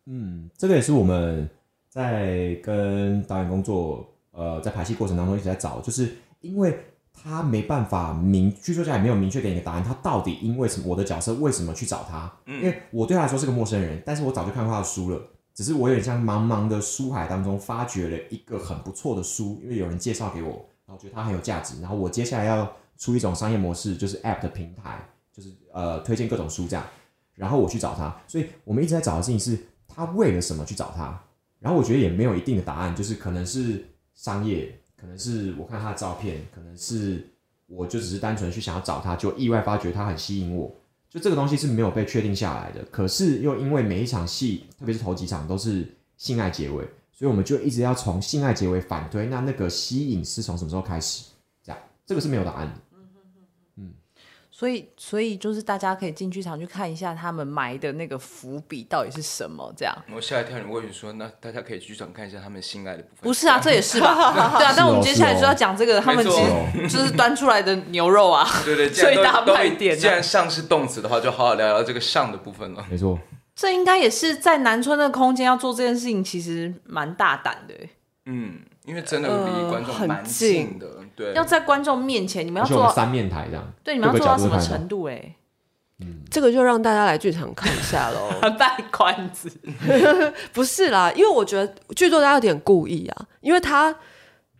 [0.05, 1.49] 嗯，这个也是我们
[1.89, 6.79] 在跟导演工作，呃，在排戏过程当中一直在找，就是因为
[7.25, 12.31] 他没办法明剧作家也没有明确给你个答案，他到底因为什么我的角色为什么去找他？
[12.45, 15.19] 因为我对他来说是个陌生人，但是我早就看过他的书了，
[15.53, 26.85] 只是我有点像茫茫的书海当中发掘了一个很不错的书，因为有人介绍给我，然后觉得它很有价值，然后我接下来要出一种商业模式，就是 App 的平台，就是呃推荐各种书这样，
[27.33, 29.57] 然后我去找他，所以我们一直在找的事情是。
[29.87, 31.17] 他为了什么去找他？
[31.57, 37.27] 然后我觉得也没有一定的答案，就是可能是商业，可能是我看他的照片，可能是
[37.67, 40.73] 我就只是单纯去想要找他，就意外发觉他很吸引我。
[41.09, 42.83] 就这个东西是没有被确定下来的。
[42.91, 51.25] 可是又因为每一场戏，特别是头几场都是性爱结尾，所以我们就一直要从性爱结尾反推，那那个吸引是从什么时候开始？
[51.63, 52.73] 这样，这个是没有答案的。
[54.57, 59.69] 所以，所以就是大家可以进剧场去看一下他们埋的那个伏笔到底是什么。
[59.75, 63.23] 这样，我吓一跳，你问你说，那大家可以去剧场看一下他们性爱的部分。
[63.23, 64.15] 不是啊，这也是吧？
[64.57, 68.47] 对啊，但我们接下来就要讲这个，他们其实就是端出来的牛肉啊。
[68.63, 69.97] 对对， 最大卖点。
[69.97, 72.85] 既然上是动词的话，就好好聊聊这个上的部分了。
[72.89, 73.19] 没错，
[73.53, 77.73] 这应该也是在南村的空间要做这件事情，其实蛮大胆的。
[78.27, 80.87] 嗯，因为真的离观众蛮近的。
[81.15, 83.73] 对，要在观众面前，你们要做到三面台这样。
[83.83, 85.05] 对，你们要做到什么程度？
[85.05, 85.35] 哎，
[85.99, 88.29] 嗯，这个就让大家来剧场看一下喽。
[88.59, 89.49] 卖关子，
[90.51, 93.95] 不是啦，因为我觉得剧作家有点故意啊，因为他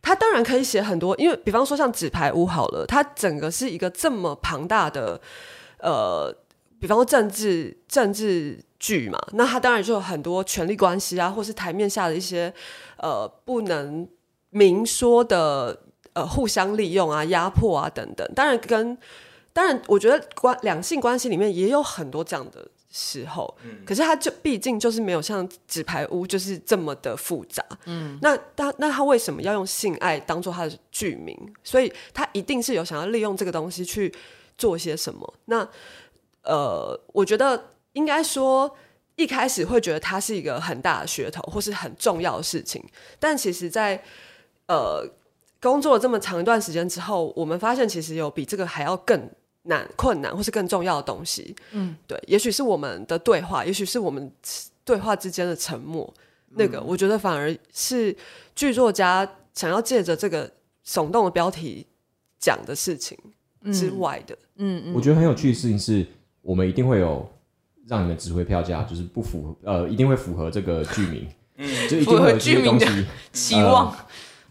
[0.02, 5.20] 他当然可以写很多，因为比方说像纸牌屋好了，它整个是一个这么庞大的
[5.80, 6.34] 呃，
[6.80, 12.54] 比方说政治政治剧嘛，那他当然就有很多权力关系啊，或是台面下的一些
[12.98, 14.08] 呃不能
[14.52, 15.82] 明说的。
[16.16, 18.26] 呃，互相利用啊，压迫啊，等等。
[18.34, 18.98] 当然跟，
[19.52, 23.54] 当然，我觉得关两性关系里面也有很多这样的时候。
[23.66, 23.84] 嗯。
[23.86, 27.62] 可是他就毕竟就是没有像纸牌屋就是这么的复杂。
[27.84, 28.18] 嗯。
[28.22, 31.38] 那他那他为什么要用性爱当做他的剧名？
[31.66, 34.16] 所以他一定是有想要利用这个东西去
[34.58, 35.34] 做些什么。
[35.48, 35.68] 那
[36.44, 38.74] 呃，我觉得应该说
[39.18, 42.82] 一开始会觉得它是一个很大的噱头，或是很重要的事情。
[43.20, 44.04] 但其实在，在
[44.68, 45.10] 呃。
[45.66, 49.20] 工作了这么长一段时间之后，我们发现其实有比这个还要更
[49.64, 51.56] 难、困难，或是更重要的东西。
[51.72, 54.32] 嗯，对，也许是我们的对话，也许是我们
[54.84, 56.14] 对话之间的沉默。
[56.52, 58.16] 嗯、那个，我觉得反而是
[58.56, 60.50] 剧作家想要借着这个
[60.86, 61.88] 耸动的标题
[62.38, 63.18] 讲的事情
[63.74, 64.38] 之外的。
[64.58, 66.06] 嗯嗯，我觉得很有趣的事情是，
[66.44, 67.28] 我们一定会有
[67.88, 72.86] 让你们指挥票价，就是不符合呃，一定会符合这个剧名，嗯， 就一定会有这些东西
[73.34, 73.90] 期望。
[73.90, 74.05] 呃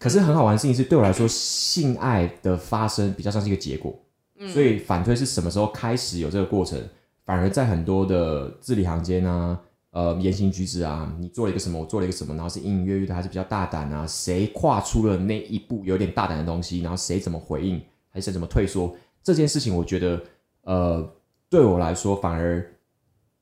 [0.05, 3.99] 可是很好玩的事情是，对我来说，性爱的发生比较像是一个结果，
[4.38, 6.79] 嗯、所以反推是什么时候开始有这个过程，
[7.25, 9.59] 反而在很多的字里行间啊，
[9.93, 14.07] 呃，言行举止啊，你做了一个什么，我做了一个什么，然后是隐隐约约的，还是比较大胆啊？
[14.07, 18.95] 谁跨出了那一步有点大胆的东西，然后谁怎么回应，还是怎么退缩？
[19.23, 20.23] 这件事情，我觉得，
[20.64, 21.12] 呃，
[21.49, 22.62] 对我来说反而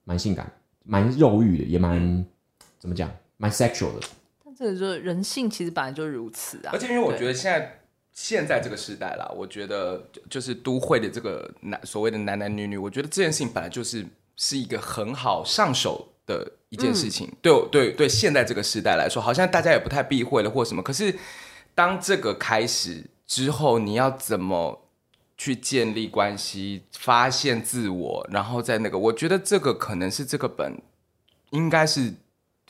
[0.04, 0.48] 蛮性感、
[0.84, 2.24] 蛮肉欲的，也蛮
[2.78, 4.06] 怎么讲，蛮 sexual 的。
[4.62, 6.70] 这个就是人性，其实本来就如此啊。
[6.72, 17.28] 而且因为我觉得现在现在这个时代啦，我觉得就是都会的这个男所谓的男男女女，我觉得这件事情本来就是是一个很好上手的一件事情。
[17.42, 20.80] 对对对，现在这个时代来说，好像大家也不太避讳了或什么。
[20.80, 21.12] 可是
[21.74, 24.86] 当这个开始之后，你要怎么
[25.36, 30.80] 去建立关系、发现自我，然后在那个，我觉得这个可能是这个本
[31.50, 32.14] 应该是。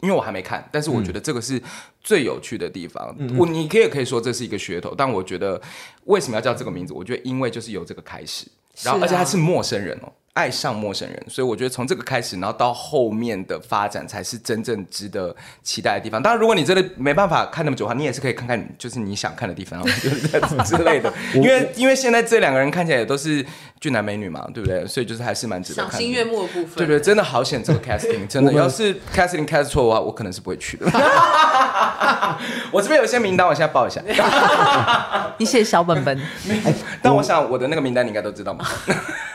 [0.03, 1.63] 因为我还没看，但是我觉得这个是
[2.03, 3.15] 最有趣的地方。
[3.19, 5.61] 嗯、我你可以可以说这是一个噱头，但我觉得
[6.05, 6.93] 为什么要叫这个名字？
[6.93, 8.47] 我觉得因为就是由这个开始，
[8.83, 10.13] 然后而且他是陌生人哦。
[10.35, 16.23] 爱上陌生人，所以我觉得从这个开始，然后到后面的发展才是真正值得期待的地方。
[16.23, 20.27] 当然，如果你真的没办法看那么久的话，你也是可以看看，就是你想看的地方， 就是
[20.65, 21.13] 之类的。
[21.35, 23.45] 因为因为现在这两个人看起来也都是
[23.79, 24.87] 俊男美女嘛，对不对？
[24.87, 25.83] 所以就是还是蛮值得。
[25.83, 30.87] 赏心悦目的部分，对对，真的好险这个 casting，真的要是 casting cast 错的话，我可能是不会去的。
[32.73, 34.03] 我这边有些名单，我现在报一下。
[35.39, 36.21] 你写小本本。
[37.03, 38.65] 但我想我的那个名单你应该都知道吗。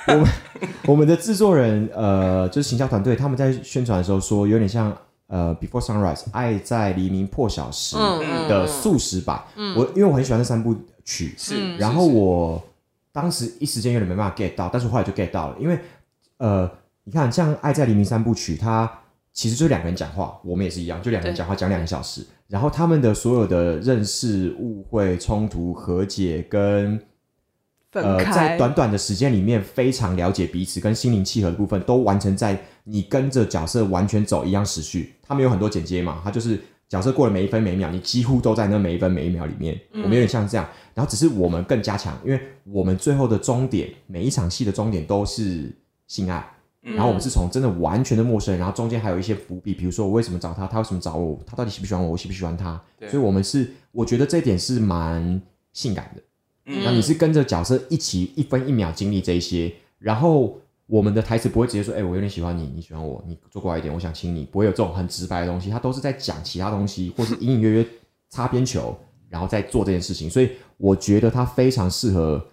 [0.07, 0.27] 我们
[0.87, 4.95] 我们的制作人呃，就是行销团队，他们在宣传的时候说，有点像
[5.27, 7.97] 呃《Before Sunrise》爱在黎明破晓时
[8.47, 9.41] 的素食版。
[9.55, 12.63] 嗯嗯、我因为我很喜欢那三部曲，是，然后我
[13.11, 15.77] 当时一时间有点没办法 get 到，但是后来就 get 到了，因为
[16.37, 16.69] 呃，
[17.03, 18.89] 你看像《爱在黎明》三部曲，它
[19.37, 26.99] 其实就两个人讲话，我们也是一样，就两个人讲话讲两个小时，然后他们的所有的认识、误会、冲突、和解跟。
[27.91, 35.13] 呃，在短短的时间里面，非常了解彼此跟心灵契合的部分，都完成在你跟着角色完全走一样时序。
[35.23, 39.79] 他们有很多剪接嘛，他就是角色过了每一分每一秒，你几乎都在那每一分每一秒里面。
[39.93, 45.75] 我们有点像这样，然后只是我们更加强，因为我们最后的终点，每一场戏的终点都是
[46.07, 46.45] 性爱。
[46.95, 52.81] 然后我们是从真的完全的陌生人，然后中间还有一些伏笔，比如说我为什么找他，他为什么找我，他到底喜不喜欢我，我喜不喜欢他。
[53.01, 55.41] 所以我们是，我觉得这一点是蛮
[55.73, 56.21] 性感的。
[56.83, 67.87] 那你是跟着角色一起一分一秒经历这一些，然后我们的台词不会直接说，哎、欸，我有点喜欢你，你喜欢我，你坐过来一点，我想亲你，不会有这种很直白的东西，他都是在讲其他东西，或是隐隐约约
[68.29, 68.97] 擦边球，
[69.29, 72.45] 然后再做这件事情，所以我觉得他非常适合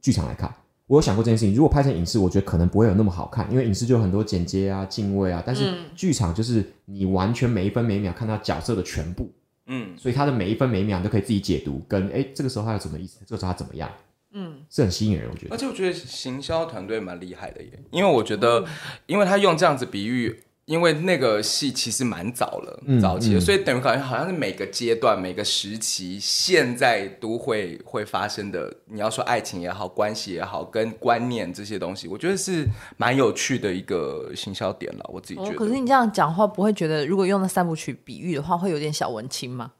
[0.00, 0.54] 剧场来看。
[0.86, 9.30] 我有想过这件事情，如果拍成影视，我觉得可能不会有那么好看，因为影视就有很多剪接啊、敬畏啊，但是剧场就是你完全每一分每一秒看到角色的全部。
[9.66, 13.20] 嗯，所以他的每一分每一秒都可以自己解读，跟哎、欸，这个时候他有什么意思？
[13.26, 13.90] 这个时候他怎么样？
[14.32, 15.54] 嗯，是很吸引人，我觉得。
[15.54, 18.64] 而且我觉得行销团队蛮厉害的耶，因为我觉得，
[19.06, 20.42] 因为他用这样子比喻。
[20.66, 28.74] 因为那个戏其实蛮早了，嗯、早期的，所以等于好像好像是每个阶段、每个时期，现在都会会发生的。
[28.86, 35.04] 你要说爱情也好，关系也好，跟观念这些东西，我觉得是蛮有趣的一个行销点了。
[35.12, 35.50] 我自己觉得。
[35.50, 39.72] 哦、可是你这样讲话，不会觉得如果用那三部曲比喻的话，会有点小文青吗？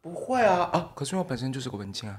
[0.00, 0.90] 不会啊啊！
[0.94, 2.16] 可是我本身就是个文青啊。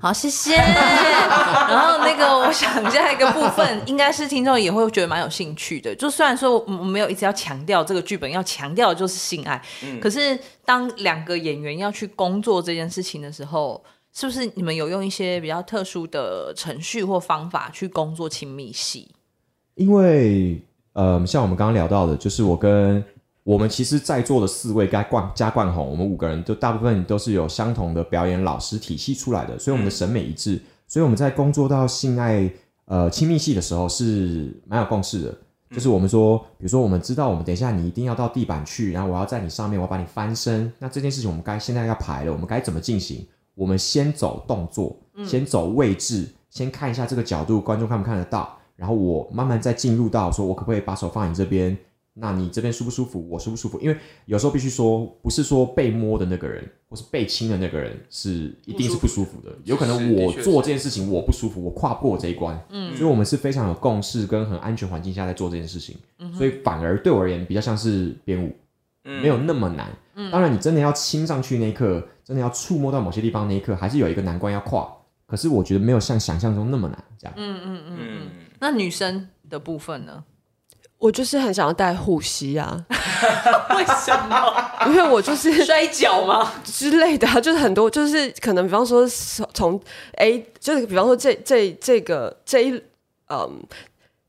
[0.00, 0.54] 好，谢谢。
[0.56, 5.94] 然后那个，我想下一个部分，应该是听众也会觉得蛮有兴趣的。
[5.94, 13.82] 就虽然说我没有一直要强调这个剧本要强调的就是性爱，嗯，可是当两个演员要去工作这件事情的时候，
[14.14, 19.10] 是不是你们有用一些比较特殊的程序或方法去工作亲密戏？
[19.74, 23.04] 因为，呃，像我们刚刚聊到的，就是我跟。
[23.48, 30.56] 我们其实，在座的四位加冠加冠宏，我们五个人都大部分都是有相同的表演老师体系出来的，所以我们的审美一致。
[30.56, 32.52] 嗯、所以我们在工作到性爱
[32.84, 35.34] 呃亲密戏的时候是蛮有共识的。
[35.70, 40.70] 就是我们说，比如说我们知道，我们等一下你一定要到地板去，然后我要在你上面，我要把你翻身。
[40.78, 43.26] 那这件事情我们该现在要排了，我们该怎么进行？
[43.54, 51.74] 我们先走动作，先走位置，先看一下这个角度，观众看不看得到，然后我慢慢再进入到说，我可不可以把手放你这边？
[52.20, 53.26] 那你这边舒不舒服？
[53.30, 53.78] 我舒不舒服？
[53.80, 59.50] 因为有时候必须说，不是说被摸的那个人，或是被亲的那个人是一定是不舒服的。
[59.64, 62.60] 有可能我做这件事情我不舒服，我跨不过这一关。
[62.70, 65.96] 嗯，所以我们是非常有共识跟很安全环境下在做这件事情。
[66.18, 68.52] 嗯，所以反而对我而言比较像是编舞，
[69.04, 69.88] 没有那么难。
[70.14, 74.92] 嗯，当然你真的要亲上去那一刻，真的要触摸到某些地方那一刻，还是有一个难关要跨。
[75.26, 77.04] 可是我觉得没有像想象中那么难。
[77.18, 77.34] 这样。
[77.36, 78.20] 嗯嗯嗯嗯。
[78.58, 80.24] 那女生的部分呢？
[80.98, 84.70] 我就是很想要带护膝啊， 为什么？
[84.86, 89.06] 因为我就是摔跤吗之类的，就是很多，就是可能比方说
[89.54, 89.80] 从
[90.16, 92.82] A，就是比方说这这这个这一
[93.28, 93.62] 嗯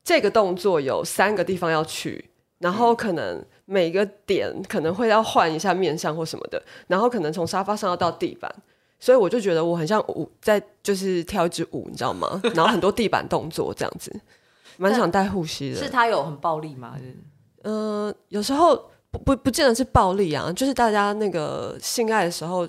[0.04, 8.52] 这个动作有三个地方要去，然后可能每个点可能会要换一下面向或什么的，然后可能从沙发上要到地板，
[9.00, 12.40] 所以我就觉得我很像舞在就是跳一支舞，你知道吗？
[12.54, 14.14] 然后很多地板动作这样子。
[14.80, 16.96] 蛮想带护膝的，是他有很暴力吗？
[17.64, 18.74] 嗯、呃，有时候
[19.10, 22.66] 不不不见得是暴力啊，就是大家那个性爱的时候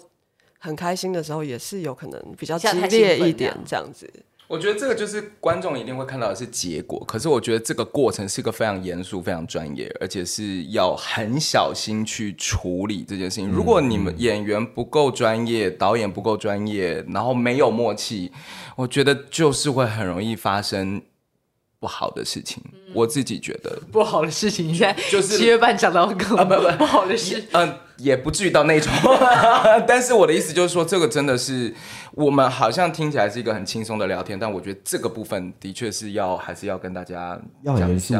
[0.59, 4.11] 很开心的时候，也是有可能比较激烈一点这样子。
[4.49, 13.49] 我觉得这个就是观众一定会看到的是结果，可是我觉得这个过程是一个非常严肃、非常专业，而且是要很小心去处理这件事情。
[13.49, 18.29] 如果你们演员不够专业，导演不够专业，然后没有默契，
[18.75, 21.01] 我觉得就是会很容易发生。
[21.81, 22.63] 不好的事情，
[22.93, 23.81] 我自己觉得。
[23.91, 28.93] 不好的事情，现在就是七月半讲到更啊，不不不好的事，嗯，也不至于到那种，
[29.87, 31.73] 但是我的意思就是说，这个真的是
[32.11, 38.13] 我们好像听起来是一个很轻松的聊天，但我觉得这个部分的确是要还是要跟大家要很严肃，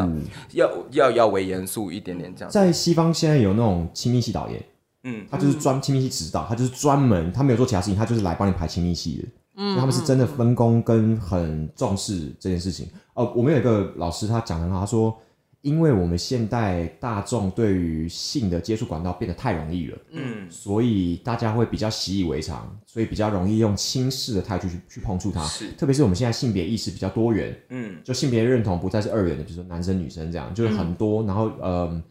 [0.54, 2.50] 要要要为严肃一点点这样。
[2.50, 4.60] 在西方现在有那种亲密戏导演，
[5.04, 9.28] 嗯，他就是专亲密戏指导，他就是专门他没有做其他事情，他就是来帮你排亲密戏的。
[9.64, 12.90] 嗯，他们是真的分工跟很重视这件事情。
[13.14, 15.16] 哦，我们有一个老师，他讲的很好，他说，
[15.62, 25.46] 因为我们现代大众对于性的接触管道变得太容易了，嗯，所以大家会比较习以为常，所以比较容易用轻视的态度去去碰触它。
[25.46, 32.04] 是，特别是我们现在性别意识比较多元，嗯，就性别认同不再是二元的，比如说男生女生这样，就是很多，嗯、然后呃，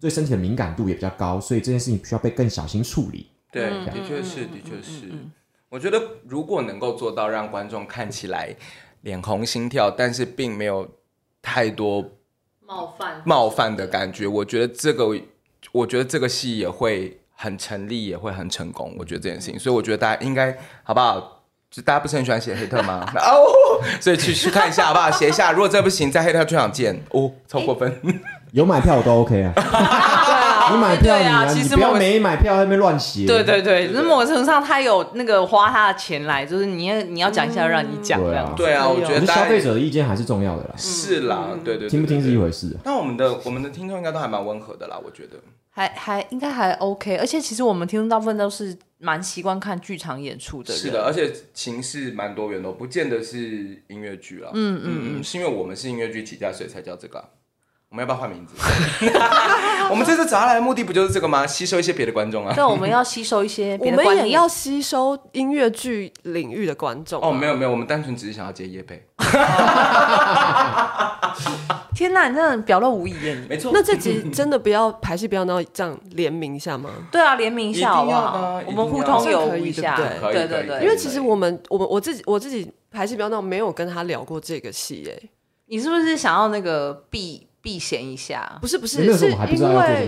[0.00, 3.26] 对身体的敏感度也比较高，所以这件事情需要被更小心处理。
[3.52, 5.10] 对，的确是，的确是。
[5.74, 8.54] 我觉得如果能够做到让观众看起来
[9.00, 10.88] 脸红心跳，但是并没有
[11.42, 12.12] 太多
[12.64, 14.24] 冒犯冒犯的感觉。
[14.24, 15.04] 我觉得这个，
[15.72, 18.94] 我觉得这个戏也会很成立，也会很成功。
[18.96, 21.42] 我觉得这件事情，所以我觉得大家应该好不好？
[21.72, 23.04] 就大家不是很喜欢写黑特吗？
[23.18, 25.10] 哦，所以去去看一下好不好？
[25.10, 28.00] 写一下，如果再不行，在黑特剧场见哦，超过分。
[28.54, 29.52] 有买票我都 OK 啊。
[30.68, 33.26] 对啊，你买票你啊，你不要没买票在那边乱写。
[33.26, 38.54] 对对对，就是某个程度上他有那个花他的钱来，就是你要你要讲一下，让你讲这样。
[38.56, 40.74] 对啊，我觉得消费者的意见还是重要的啦。
[40.76, 42.76] 是啦，对对，听不听是一回事。
[42.84, 45.38] 那我们的我们的听众应该都还蛮温和的啦，我觉得。
[45.76, 50.80] 还还应该还 OK，而且其实我们听众大部分都是蛮习惯看剧场演出的人。
[50.80, 54.50] 是的，而且形式蛮多元的，不见得是音乐剧啦。
[54.54, 57.24] 嗯嗯嗯，是因为我们是音乐剧起家，所以才叫这个。
[57.94, 58.56] 我们要不要换名字？
[59.88, 61.46] 我们这次找他来的目的不就是这个吗？
[61.46, 62.52] 吸收一些别的观众啊。
[62.52, 67.22] 对，我们要吸收一些别的观众，我们也要吸收音乐剧领域的观众。
[67.22, 69.06] 哦，没有没有，我们单纯只是想要接叶贝。
[71.94, 73.36] 天哪，你真的表露无遗耶！
[73.48, 76.90] 没错，那这集真的不要排戏，不要那这样联名一下吗？
[77.12, 78.60] 对啊，联名一下好不好？
[78.66, 80.82] 我们互通有无一下，对对对对。
[80.82, 85.22] 因为其实我们我们我自己我自己排戏不要那种没有跟他聊过这个戏耶。
[85.66, 87.46] 你是不是想要那个避？
[87.64, 90.06] 避嫌一下，不是不是，是因为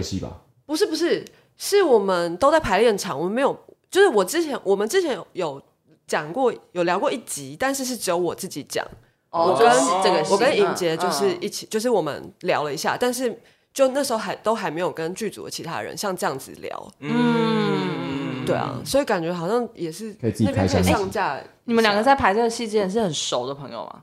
[0.67, 1.25] 不是不是，
[1.57, 3.59] 是我们都在排练场，我们没有，
[3.91, 5.63] 就是我之前我们之前有
[6.07, 8.87] 讲过，有聊过一集，但是是只有我自己讲，
[9.31, 9.67] 我跟
[10.05, 13.41] 这个我跟尹杰就是一起，就是我们聊了一下，但是
[13.73, 21.43] 就那时候还都还没有跟剧组的其他人像这样子聊，嗯，对啊，所以感觉好像也是可以自己开上架。
[21.65, 24.03] 你们两个在排这个戏之前是很熟的朋友吗？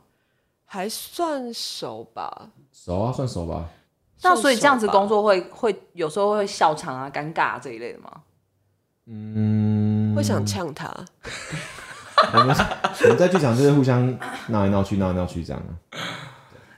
[0.66, 2.49] 还算熟吧。
[2.84, 3.70] 熟啊，算熟吧。
[4.24, 8.12] 那所以这样子工作会会有时候会笑场啊、尴尬这一类的吗？
[9.06, 10.94] 嗯，会想呛他。
[12.34, 12.56] 我们
[13.04, 14.06] 我们在剧场就是互相
[14.48, 15.62] 闹来闹去、闹来闹去这样。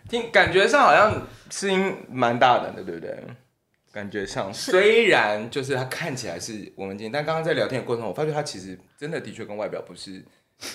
[0.08, 3.24] 听感觉上好像声音蛮大胆的，对不对？
[3.92, 10.24] 感觉上虽然就是他看起来是文文静，但刚刚在聊天的过程中，我发觉他其实真的的确跟外表不是。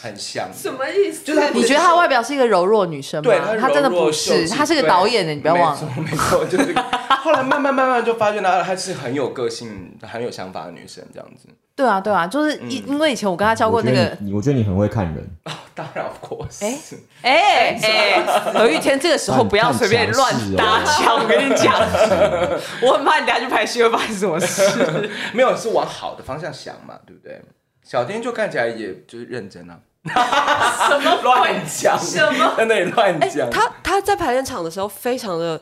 [0.02, 1.24] 很像，什么意思？
[1.24, 3.30] 就是你觉得她外表是一个柔弱女生吗？
[3.30, 5.88] 对，她真的不是，她是个导演的，你不要忘了。
[5.96, 6.74] 没错，没错，就是。
[7.20, 11.48] 后来慢慢慢慢就发现她，她是很有个性、很有想法的女生，这样子。
[11.76, 15.30] 对啊，对啊，就是因因为以前我跟她交过那个，你我觉得你很会看人。
[15.74, 16.64] 当然，of course。
[16.64, 16.78] 哎
[17.22, 18.22] 哎哎，
[18.52, 21.72] 何玉天，这个时候不要随便乱搭腔，我跟你讲，
[22.82, 25.10] 我很怕你等下去拍戏会发生什么事。
[25.32, 27.40] 没有，是往好的方向想嘛，对不对？
[27.90, 29.80] 小丁就看起来也就是认真啊，
[30.88, 33.48] 什 么 乱讲，什么在那里乱讲。
[33.48, 35.60] 欸、他他在排练场的时候非常的，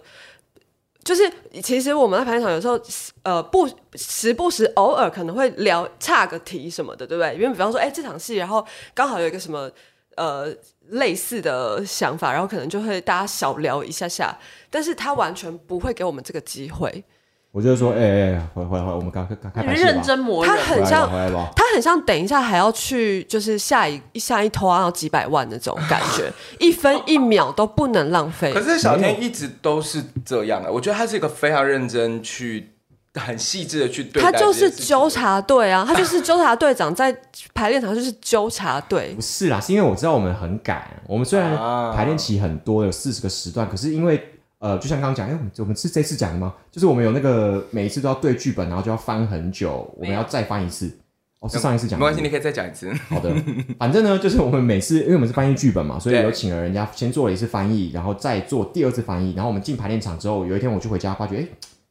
[1.02, 1.22] 就是
[1.62, 2.78] 其实我们在排练场有时候
[3.22, 7.34] 呃不时不时偶尔可能会聊岔个题什么的，对不对？
[7.34, 8.62] 因为比方说哎、欸、这场戏，然后
[8.92, 9.70] 刚好有一个什么
[10.16, 10.54] 呃
[10.88, 17.02] 类似的想法，然后可能就会大家小聊一下下，但是他完全不会给我们这个机会。
[17.50, 19.90] 我就说，哎哎，回回来回来，我们刚刚开拍戏吧。
[19.90, 21.08] 认真磨人，他很像，
[21.56, 26.30] 他很像，等一下还要去，就是下一下一拖要几百万那种感觉，
[26.60, 28.52] 一分一秒都不能浪费。
[28.52, 32.68] 可是小天一直都是这样的，我觉得他是一个非常认真去、
[33.14, 34.30] 很细致的去对待。
[34.30, 37.16] 他就是纠察队啊，他就是 纠察队长，在
[37.54, 39.14] 排练场就是纠察队。
[39.16, 41.56] 不是啦，是因为我知道我们很赶，我们虽然
[41.96, 44.34] 排练期很多，有四十个时段，可是因为。
[44.58, 46.54] 呃，就像刚刚讲，哎，我们我们是这次讲的吗？
[46.70, 50.90] 就是我们有那个每一次都要对剧本，然后就要翻很久，我们要再翻一次。
[51.38, 52.04] 哦，是上一次讲的。
[52.04, 52.92] 没关系，你可以再讲一次。
[53.08, 53.32] 好的，
[53.78, 59.32] 反正呢，就是我们每次，因为我们是翻译剧本嘛，所以有请了人家先做了一次翻译，然后再做第二次翻译。
[59.34, 61.48] 然后我们进排练场之后，有一天我就回家发觉，哎，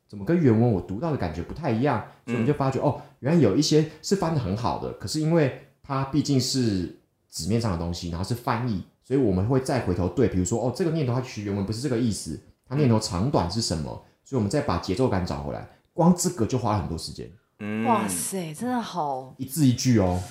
[0.10, 2.04] 怎么跟原文我读到的感觉不太一样？
[2.26, 6.98] 所以我们就发觉，哦，原来有一些是翻的很好的，可是因为它毕竟是
[7.32, 12.38] 纸面上的东西，然后是翻译，所以我们会再回头对，比如说，哦，这个念头它其实原文不是这个意思。
[12.70, 14.06] 它念头长短是什么？
[14.24, 17.32] 所以我们再把节奏感找回来，光这个就花了很多时间。
[17.60, 20.22] 嗯，哇塞，真的好一字一句哦。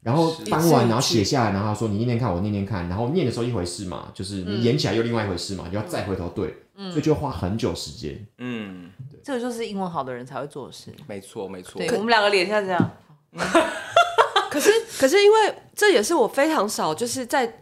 [0.00, 2.88] 然后翻完，然后写下来，然后他说你念念看，我念念看。
[2.88, 6.54] 然后念的时候一回事嘛，就是你演起来又另外一回事嘛，你要再回头对，
[6.90, 8.24] 所以就花很久时间。
[8.38, 8.90] 嗯，
[9.22, 10.94] 这个就是英文好的人才会做的事。
[11.08, 11.78] 没错，没错。
[11.78, 12.90] 对，我们两个脸像这样。
[14.50, 17.58] 可是，可是因为这也是我非常少，就是在。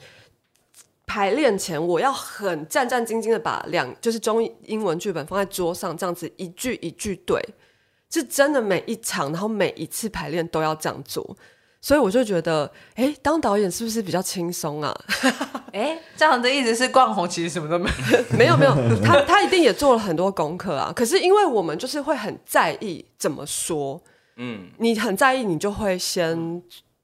[1.11, 7.45] 排练前，我要很战战兢兢的把两就是中英文剧本放在桌上，这样子一句一句对，
[8.09, 11.37] 是真的每一场，然后每一次排练都要这样做，
[11.81, 14.97] 所以我就觉得，哎、欸，当导演是不是比较轻松啊？
[15.75, 17.91] 哎、欸，这样的意思是冠宏其实什么都没
[18.47, 20.93] 有，没有没有，他他一定也做了很多功课啊。
[20.95, 24.01] 可是因为我们就是会很在意怎么说，
[24.37, 26.63] 嗯，你很在意，你就会先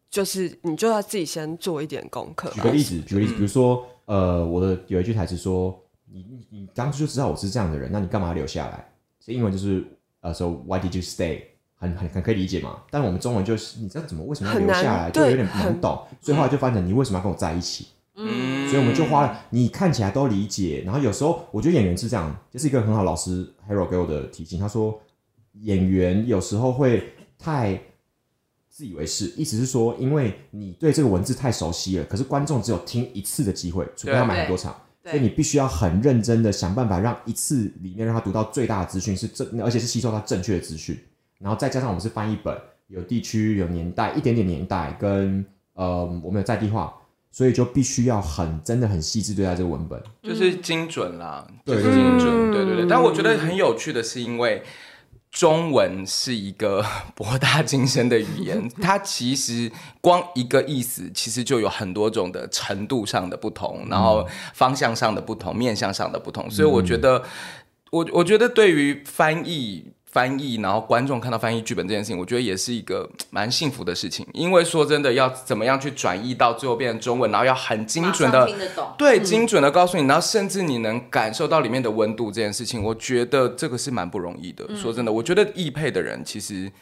[0.09, 2.49] 就是你就要自己先做一点功课。
[2.51, 3.85] 举个例子，举个例子，比如说。
[4.07, 5.79] 呃，我的有一句台词说，
[6.11, 8.89] 你你你当初就知道我是这样的人，那你干嘛留下来？
[9.21, 9.85] 所以英文就是
[10.21, 11.43] 呃说、so, Why did you stay？
[11.79, 12.79] 很很很可以理解嘛。
[12.91, 16.01] 但我们中文就是你知道怎么为什么要留下来，就有点难懂。
[16.23, 17.89] 所以后来就发展你为什么要跟我在一起？
[18.15, 19.39] 嗯，所以我们就花了。
[19.51, 24.59] 你看起来都理解，然后有时候我觉得演员是这样，这、就是一个很好老师 Harold 给我的提醒。
[24.59, 24.99] 他说
[25.61, 27.79] 演员有时候会太
[28.77, 40.95] 自以为是，意思是说，因为你对这个文字太熟悉了，可是观众只有听一次的机会，除非要买很多场，所以你必须要很认真的想办法让一次里面让他读到最大的资讯是正，而且是吸收到正确的资讯，
[41.39, 42.55] 然后再加上我们是翻译本，
[42.89, 46.93] 有地区有年代，一点点年代跟呃我们有在地化。
[47.33, 52.87] 所以就必须要很真的很细致对待这个文本，就是精准啦，就是精准，对对对。
[52.89, 54.63] 但我觉得很有趣的是，因为
[55.37, 56.83] 中文是一个
[57.15, 59.71] 博大精深的语言， 它其实
[60.01, 66.51] 光一个意思，其实就有很多种的程度上的不同，然后方向上的不同，面向上的不同。
[66.51, 67.23] 所以我觉得，
[67.91, 69.93] 我我觉得对于翻译。
[70.17, 74.27] 翻译，然后观众看到翻译剧本这件事情，我觉得也是一个 蛮幸福的事情。
[74.33, 84.65] 因为说真的，要怎么样去转译到最后变成中文，然后要很精准的，听得懂，对，精准的告诉你，然后甚至你能感受到里面的温度这件事情，我觉得这个是蛮不容易的。
[84.75, 86.73] 说真的，我觉得译配的人其实。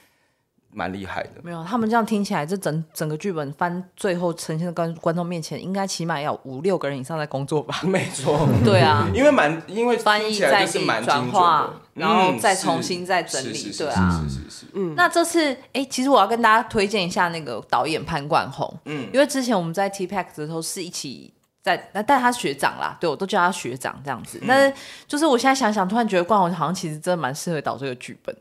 [0.77, 7.81] 蛮厉害的，没有他们这样听起来，这整整个剧本翻最后呈现在观观众面前，应该起码要五六个人以上在工作吧？
[7.85, 14.95] 没错，对啊，因为蛮因为翻译在地转化，然后再重新再整理，对啊，是是是，嗯。
[14.97, 21.33] 那这次哎，其实我要跟大家推荐一下那个导演潘冠宏，嗯，因为之前我们在 TPAC 的时候是一起
[21.63, 24.41] 在，那但他学长啦，对我都叫他学长这样子。
[24.47, 24.77] 但是
[25.07, 28.37] 就是我现在想想，突然觉得冠宏好像其实真的蛮适合导这个剧本。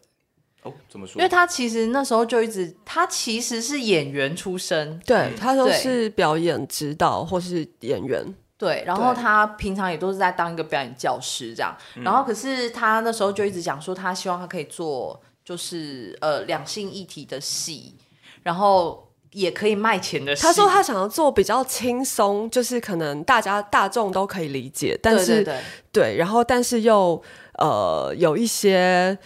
[0.64, 1.20] 哦，怎么说？
[1.20, 8.24] 因为他其实那时候就一直，他其实是演员出身，对，他都是表演指导或是演员，
[8.64, 8.84] 对。
[8.86, 11.76] 然后他平常也都是在当一个表演教师这样。
[11.96, 17.96] 然后可是他那时候就一直讲说，他希望他可以做就是呃两性议题的戏，
[18.44, 20.42] 然后也可以卖钱的戏。
[20.42, 25.62] 他说他想要做比较轻松，就是可能大家大众都可以理解，但是对，对，对，
[25.92, 27.22] 对，然后但是又
[27.58, 29.18] 呃有一些。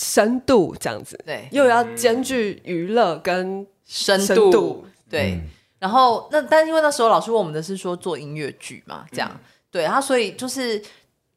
[0.00, 5.32] 深度这样子，对，又要兼具娱乐跟深度，深度对。
[5.32, 5.48] 嗯、
[5.78, 10.82] 然后那但因为那时候老师问我们的是说做音乐剧嘛，这样，嗯、对，然后所以就是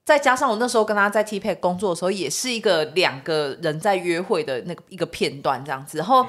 [0.04, 6.26] 再加上我那时候跟他在 TPEC 工作的时候，也是一个两个人在约会的那个一个片段这样子，然后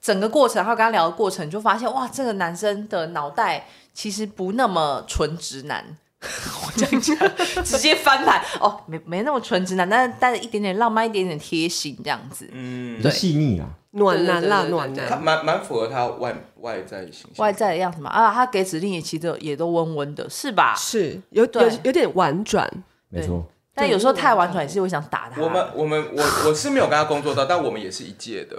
[0.00, 5.96] 整个过程，然后跟他聊的过程，就发现哇，这个男生的脑袋其实不那么纯直男。
[6.66, 7.16] 我这样讲，
[7.64, 20.74] 直接翻盘哦，没没那么纯直男，但是带着一点点浪漫，一点点贴心这样子，嗯，对，细腻啊，暖男啦，暖男，他蛮蛮符合他外外在形象，外在的样子嘛啊，他给指令也其实也都温温的，是吧？
[20.76, 22.68] 是有有有点婉转，
[23.10, 25.40] 没错，但有时候太婉转也是会想打他。
[25.40, 28.56] 我们我们我我是没有跟他工作到，但我们也是一届的。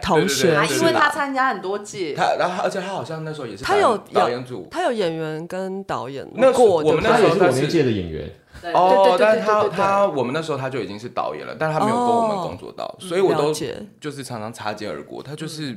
[0.00, 6.26] 同学，因为他参加很多届，他然后而且他好像那时候也是他有导演组，他有演员跟导演。
[6.34, 8.30] 那过我们那时候他是我那届的演员
[8.72, 13.52] 哦，但是他他我们那时候他就已经是导演了，但是他没有跟我们工作到，所以我都
[14.00, 15.22] 就是常常擦肩而过。
[15.22, 15.76] 他就是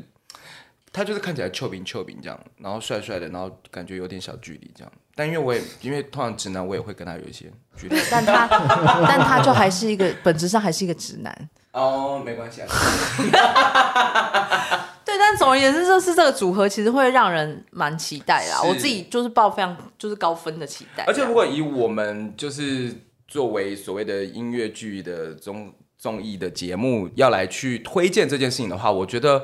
[0.93, 4.91] 他就是看起来臭饼臭饼这样，然后帅帅的，然后感觉有点小距离这样。
[5.15, 8.47] 但因为我也因为通常直男，我也会跟他有一些距离，但他
[9.09, 11.49] 但他就还是一个本质上还是一个直男。
[11.77, 12.67] 哦，没关系啊。
[15.05, 18.61] 对，但总而言之，就是这个组合其实会让人蛮期待啦。
[18.61, 21.03] 是我自己就是抱非常就是高分的期待。
[21.05, 22.91] 而且如果以我们就是
[23.27, 29.43] 作为所谓的音乐剧的综综艺的节目要来去推荐这件事情的话，我觉得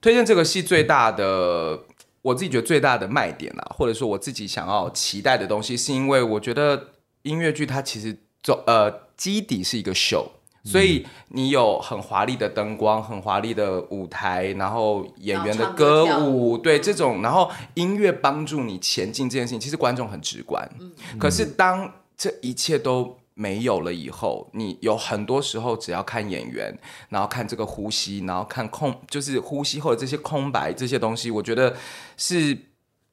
[0.00, 1.80] 推荐这个戏最大的，
[2.22, 6.90] 我自己觉得最大的卖点啊，或者说我自己想要期待的东西，是因为我觉得
[7.22, 10.30] 音乐剧它其实总呃基底是一个秀。
[10.64, 20.70] 所以你有很华丽的灯光，很华丽的舞台，然后演员的歌舞，对这种，然后音乐帮助你前进这件事情，其实观众很直观。
[20.78, 26.72] 嗯、可是当这一切都没有了以后，你有很多时候只要看演员，
[27.08, 31.74] 然后看这个呼吸，然后看空，就是呼吸或者这些空白这些东西，我觉得
[32.16, 32.56] 是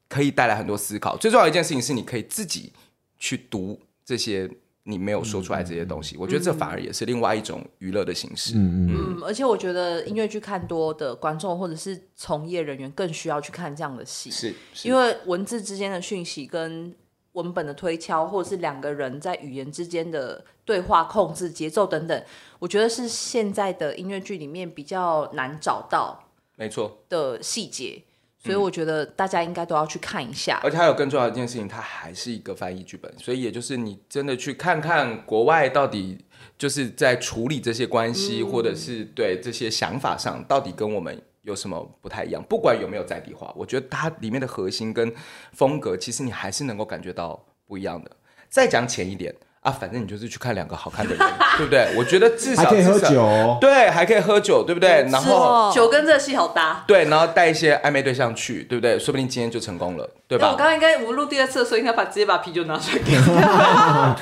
[0.07, 1.17] 可以带来很多思考。
[1.17, 2.71] 最重要的一件事情是，你可以自己
[3.17, 4.47] 去读这些。
[4.89, 8.53] 你没有说出来这些东西，嗯、我觉得这反而也是另外一种娱乐的形式。
[8.55, 16.93] 嗯嗯，嗯，而且我觉得音乐剧看多的观众或者是从业人员更需要去看这样的戏，是，是因为文字之间的讯息跟
[17.33, 22.23] 文本的推敲，或者是两个人在语言之间的对话控制节奏等等，
[22.57, 26.23] 我觉得是现在的音乐剧里面比较难找到，
[26.55, 28.03] 没错的细节。
[28.41, 30.59] 所以我觉得大家应该都要去看一下。
[30.63, 36.17] 而且还有更重要的一件事情，它还是一个翻译剧本，所以也就是你真的去看看国外到底
[36.57, 42.41] 就是在处理这些关系，嗯、或者是对这些想法上，到底跟我们有什么不太一样。
[42.49, 45.13] 不管有没有在地化，我觉得它里面的核心跟
[45.51, 48.09] 风格，其实你还是能够感觉到不一样的。
[48.47, 49.35] 再讲浅一点。
[49.61, 51.89] 啊，反正你就是去看两个好看的人， 对不对？
[51.97, 55.05] 我觉得至少还可以喝酒，哦，对，还可以喝酒，对不对？
[55.11, 58.97] 然后酒跟这个戏好搭，对，然后带一些暧昧对象去，对不对？
[58.97, 60.51] 说不定今天就成功了，对吧？
[60.51, 64.15] 我刚刚应该我们录第二次的时候，应该把直接把啤酒拿出来给他，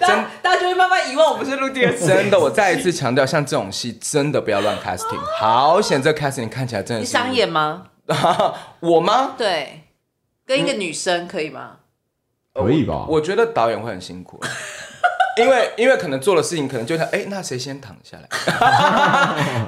[0.06, 0.08] 真
[0.42, 2.06] 大家就会慢慢遗忘我们是录第二次。
[2.08, 7.06] 真的，我再一次强调，像这种戏真的不要乱 casting，好险这 casting 看起来真的是。
[7.06, 7.84] 你想演吗？
[8.80, 9.34] 我吗？
[9.38, 9.84] 对，
[10.44, 11.76] 跟一个女生可以吗？
[12.54, 13.04] 可以吧？
[13.08, 14.40] 我觉得导演会很辛苦，
[15.38, 18.28] 因为因为可能做的事情可能就像哎，那谁先躺下来？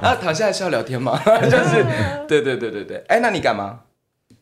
[0.01, 1.19] 那 躺下来是要聊天吗？
[1.43, 1.85] 就是
[2.27, 3.79] 对对对对对，哎，那你敢吗？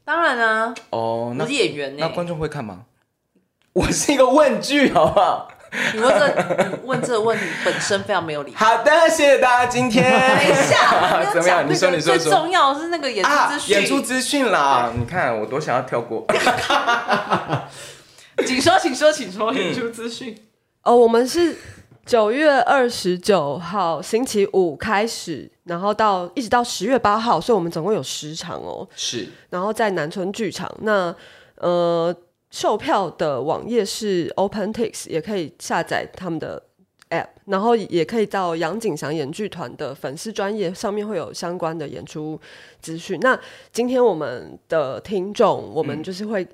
[0.06, 0.74] 当然啊。
[0.92, 2.82] 哦，那是演员呢，那观众会看吗？
[3.74, 5.48] 我是一个问句，好不好？
[5.94, 8.58] 你问这问这个问题本身非常没有礼貌。
[8.58, 10.04] 好的，谢谢大家今天。
[10.10, 11.66] 等一下，怎么样？
[11.68, 13.76] 你说你说最重要的是那个演出资讯。
[13.76, 16.26] 演出资讯啦，你看我多想要跳过。
[18.46, 20.36] 请说，请说，请说，演出资讯。
[20.84, 21.56] 哦，我们是
[22.06, 28.88] 九月二十九号星期五开始，然后到一直到十月八号，所以我们总共有十场哦。
[28.96, 30.70] 是，然后在南村剧场。
[30.82, 31.16] 那
[31.56, 32.14] 呃，
[32.52, 36.62] 售票的网页是 OpenTix，也可以下载他们的
[37.10, 42.40] App，然后也可以到杨景祥演剧团的粉丝专业上面会有相关的演出
[42.82, 43.18] 资讯。
[43.22, 43.40] 那
[43.72, 46.46] 今天我们的听众，我们就是会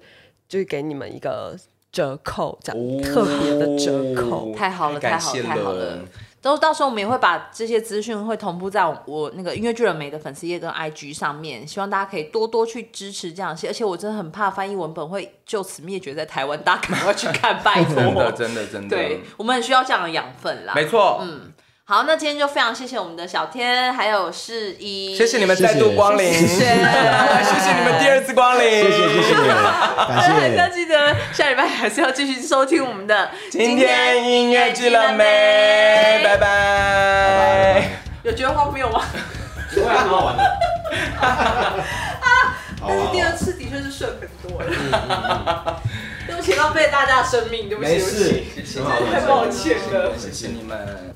[0.48, 1.58] 就是给你们一个。
[1.92, 6.00] 折扣这样特别的折扣，太好了，太好了，太好了！
[6.42, 13.68] 都到时候我们也会把这些资讯会同步在我那个音乐剧人美的粉丝页跟 IG 上面，希望大家可以多多去支持这样些。
[13.68, 17.96] 而且我真的很怕翻译文本会就此灭绝在台湾，大家赶快去看，拜托！
[17.96, 20.74] 真的，真的，真的，对，我们很需要这样的养分啦。
[20.74, 21.52] 没错，嗯。
[21.92, 29.58] 好，那今天就非常谢谢我们的小天，还有世一，谢谢你们再度光临，谢谢，谢谢你们第二次光临，谢谢谢谢你们，
[30.08, 30.56] 感谢。
[30.56, 36.22] 要记得下礼拜还是要继续收听我们的今天音乐剧了没？
[36.24, 37.90] 拜拜。
[38.24, 39.04] 有觉得荒谬吗？
[39.76, 40.44] 不会，很好玩的。
[41.20, 42.56] 啊，
[42.88, 45.82] 但是第二次的确是顺很多了。
[46.26, 48.80] 对不起，浪费大家的生命，对不起，对不起，
[49.12, 51.14] 太抱歉了，谢谢你们。